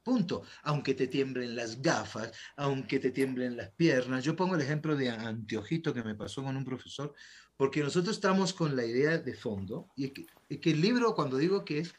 [0.02, 0.44] Punto.
[0.62, 4.24] Aunque te tiemblen las gafas, aunque te tiemblen las piernas.
[4.24, 7.12] Yo pongo el ejemplo de anteojito que me pasó con un profesor,
[7.56, 10.26] porque nosotros estamos con la idea de fondo, y que,
[10.60, 11.94] que el libro, cuando digo que es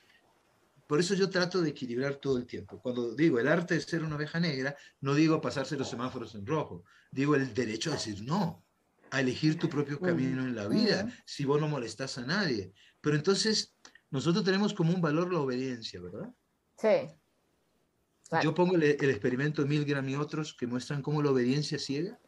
[0.88, 2.80] por eso yo trato de equilibrar todo el tiempo.
[2.82, 6.46] Cuando digo el arte de ser una oveja negra, no digo pasarse los semáforos en
[6.46, 8.64] rojo, digo el derecho a decir no,
[9.12, 12.72] a elegir tu propio camino en la vida, si vos no molestas a nadie.
[13.02, 13.76] Pero entonces,
[14.10, 16.34] nosotros tenemos como un valor la obediencia, ¿verdad?
[16.78, 17.14] Sí.
[18.42, 22.20] Yo pongo el, el, experimento de Milgram y otros que muestran cómo la obediencia ciega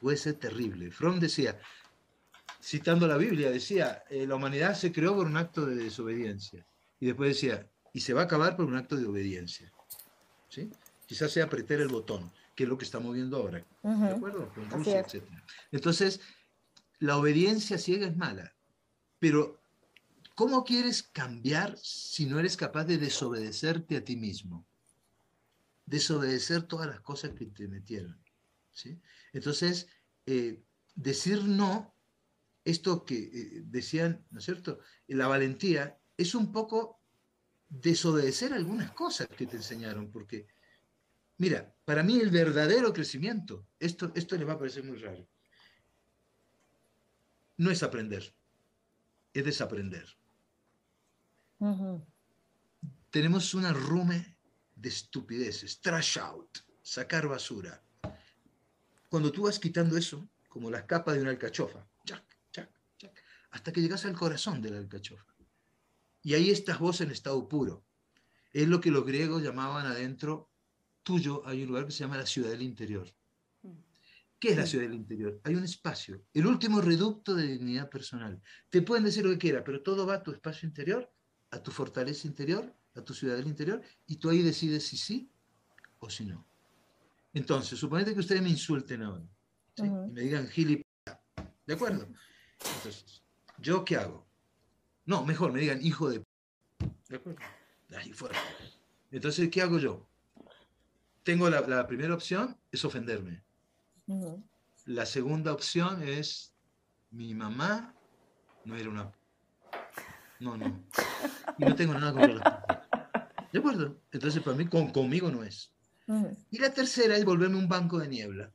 [0.00, 0.90] puede ser terrible.
[0.90, 1.58] Fromm decía,
[2.60, 6.66] citando la Biblia, decía, eh, la humanidad se creó por un acto de desobediencia.
[7.00, 9.72] Y después decía, y se va a acabar por un acto de obediencia.
[10.48, 10.70] ¿sí?
[11.06, 13.64] Quizás sea apretar el botón, que es lo que estamos viendo ahora.
[13.82, 14.08] Uh -huh.
[14.08, 14.52] ¿De acuerdo?
[14.54, 15.24] Con Rusia, etc.
[15.70, 16.20] Entonces,
[16.98, 18.54] la obediencia ciega es mala,
[19.18, 19.60] pero
[20.34, 24.66] ¿cómo quieres cambiar si no eres capaz de desobedecerte a ti mismo?
[25.86, 28.20] Desobedecer todas las cosas que te metieron.
[28.72, 29.00] ¿sí?
[29.32, 29.88] Entonces,
[30.26, 30.62] eh,
[30.94, 31.94] decir no,
[32.70, 34.80] esto que eh, decían, ¿no es cierto?
[35.06, 37.00] La valentía es un poco
[37.68, 40.46] desobedecer algunas cosas que te enseñaron, porque,
[41.38, 45.26] mira, para mí el verdadero crecimiento, esto, esto le va a parecer muy raro,
[47.56, 48.34] no es aprender,
[49.32, 50.06] es desaprender.
[51.58, 52.06] Uh -huh.
[53.10, 54.36] Tenemos una rume
[54.76, 57.82] de estupideces, trash out, sacar basura.
[59.08, 61.88] Cuando tú vas quitando eso, como las capas de una alcachofa,
[63.58, 65.34] hasta que llegas al corazón de la alcachofa.
[66.22, 67.84] Y ahí estás vos en estado puro.
[68.52, 70.48] Es lo que los griegos llamaban adentro
[71.02, 73.12] tuyo, hay un lugar que se llama la ciudad del interior.
[74.38, 75.40] ¿Qué es la ciudad del interior?
[75.42, 78.40] Hay un espacio, el último reducto de dignidad personal.
[78.70, 81.12] Te pueden decir lo que quieras, pero todo va a tu espacio interior,
[81.50, 85.32] a tu fortaleza interior, a tu ciudad del interior, y tú ahí decides si sí
[85.98, 86.46] o si no.
[87.32, 89.28] Entonces, suponete que ustedes me insulten ahora,
[89.74, 89.82] ¿sí?
[89.82, 90.08] uh -huh.
[90.10, 91.18] y me digan gilipollas,
[91.66, 92.08] ¿de acuerdo?
[92.60, 93.22] Entonces,
[93.58, 94.26] ¿yo qué hago?
[95.04, 96.24] No, mejor, me digan hijo de...
[97.08, 97.40] ¿De acuerdo?
[97.96, 98.38] Ahí fuera.
[99.10, 100.06] Entonces, ¿qué hago yo?
[101.22, 103.42] Tengo la, la primera opción, es ofenderme.
[104.06, 104.42] -huh.
[104.86, 106.54] La segunda opción es,
[107.10, 107.94] mi mamá
[108.64, 109.12] no era una...
[110.40, 110.84] No, no.
[111.58, 114.00] Y no tengo nada contra la ¿De acuerdo?
[114.12, 115.72] Entonces, para mí, con, conmigo no es.
[116.50, 118.52] Y la tercera es volverme un banco de niebla.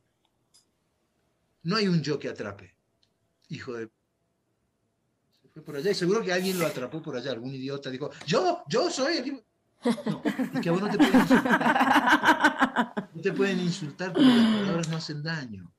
[1.64, 2.76] No hay un yo que atrape.
[3.50, 3.90] Hijo de
[5.54, 8.64] fue por allá y seguro que alguien lo atrapó por allá, algún idiota dijo, yo,
[8.68, 9.44] yo soy el...
[10.06, 12.94] No, es que a vos no te pueden insultar.
[13.14, 15.72] No te pueden insultar porque las palabras no hacen daño.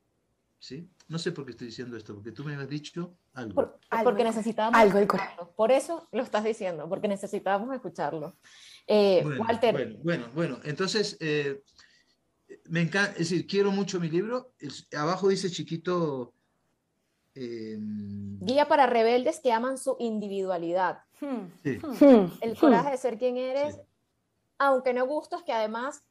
[0.58, 0.88] ¿Sí?
[1.08, 3.54] No sé por qué estoy diciendo esto, porque tú me has dicho algo.
[3.54, 5.52] Por, porque necesitábamos algo escucharlo.
[5.56, 8.36] Por eso lo estás diciendo, porque necesitábamos escucharlo.
[8.86, 9.74] Eh, bueno, Walter.
[9.74, 11.62] Bueno, bueno, bueno, entonces, eh,
[12.68, 14.52] me encanta, es decir, quiero mucho mi libro.
[14.58, 16.34] El, abajo dice chiquito
[17.34, 21.00] eh, Guía para rebeldes que aman su individualidad.
[21.20, 21.46] Hmm.
[21.62, 21.78] Sí.
[22.40, 23.80] El coraje de ser quien eres, Sí.
[24.58, 26.02] aunque no gustos que además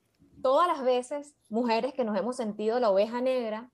[0.42, 3.70] todas las veces, mujeres que nos hemos sentido la oveja negra,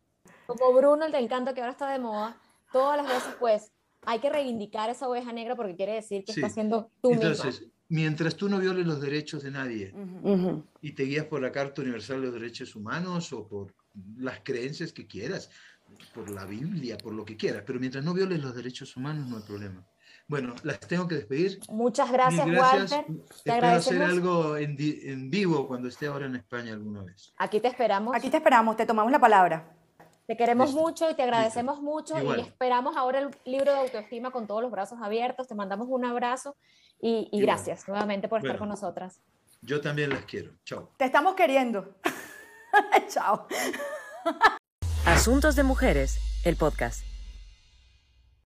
[0.45, 2.37] como Bruno, el del canto que ahora está de moda,
[2.71, 3.71] todas las veces pues
[4.05, 6.39] hay que reivindicar esa oveja negra porque quiere decir que Sí.
[6.41, 7.73] está siendo tú Entonces, misma.
[7.89, 10.33] mientras tú no violes los derechos de nadie Ujú.
[10.33, 10.63] Ujú.
[10.81, 13.73] y te guías por la Carta Universal de los Derechos Humanos o por
[14.17, 15.49] las creencias que quieras,
[16.13, 19.37] por la Biblia, por lo que quieras, pero mientras no violes los derechos humanos no
[19.37, 19.85] hay problema.
[20.27, 21.59] Bueno, las tengo que despedir.
[21.69, 22.91] Muchas gracias, gracias.
[22.91, 23.05] Walter.
[23.43, 27.33] Te Espero hacer algo en, en vivo cuando esté ahora en España alguna vez.
[27.37, 28.15] Aquí te esperamos.
[28.15, 29.75] Aquí te esperamos, te tomamos la palabra.
[30.27, 30.81] Te queremos Listo.
[30.81, 32.39] mucho y te agradecemos mucho Igual.
[32.39, 35.47] y esperamos ahora el libro de autoestima con todos los brazos abiertos.
[35.47, 36.55] Te mandamos un abrazo
[37.01, 38.59] y, y gracias nuevamente por estar Bueno.
[38.59, 39.19] con nosotras.
[39.61, 40.51] Yo también las quiero.
[40.63, 40.91] Chao.
[40.97, 41.95] Te estamos queriendo.
[43.09, 43.47] Chao.
[45.09, 47.08] Asuntos de Mujeres, el podcast.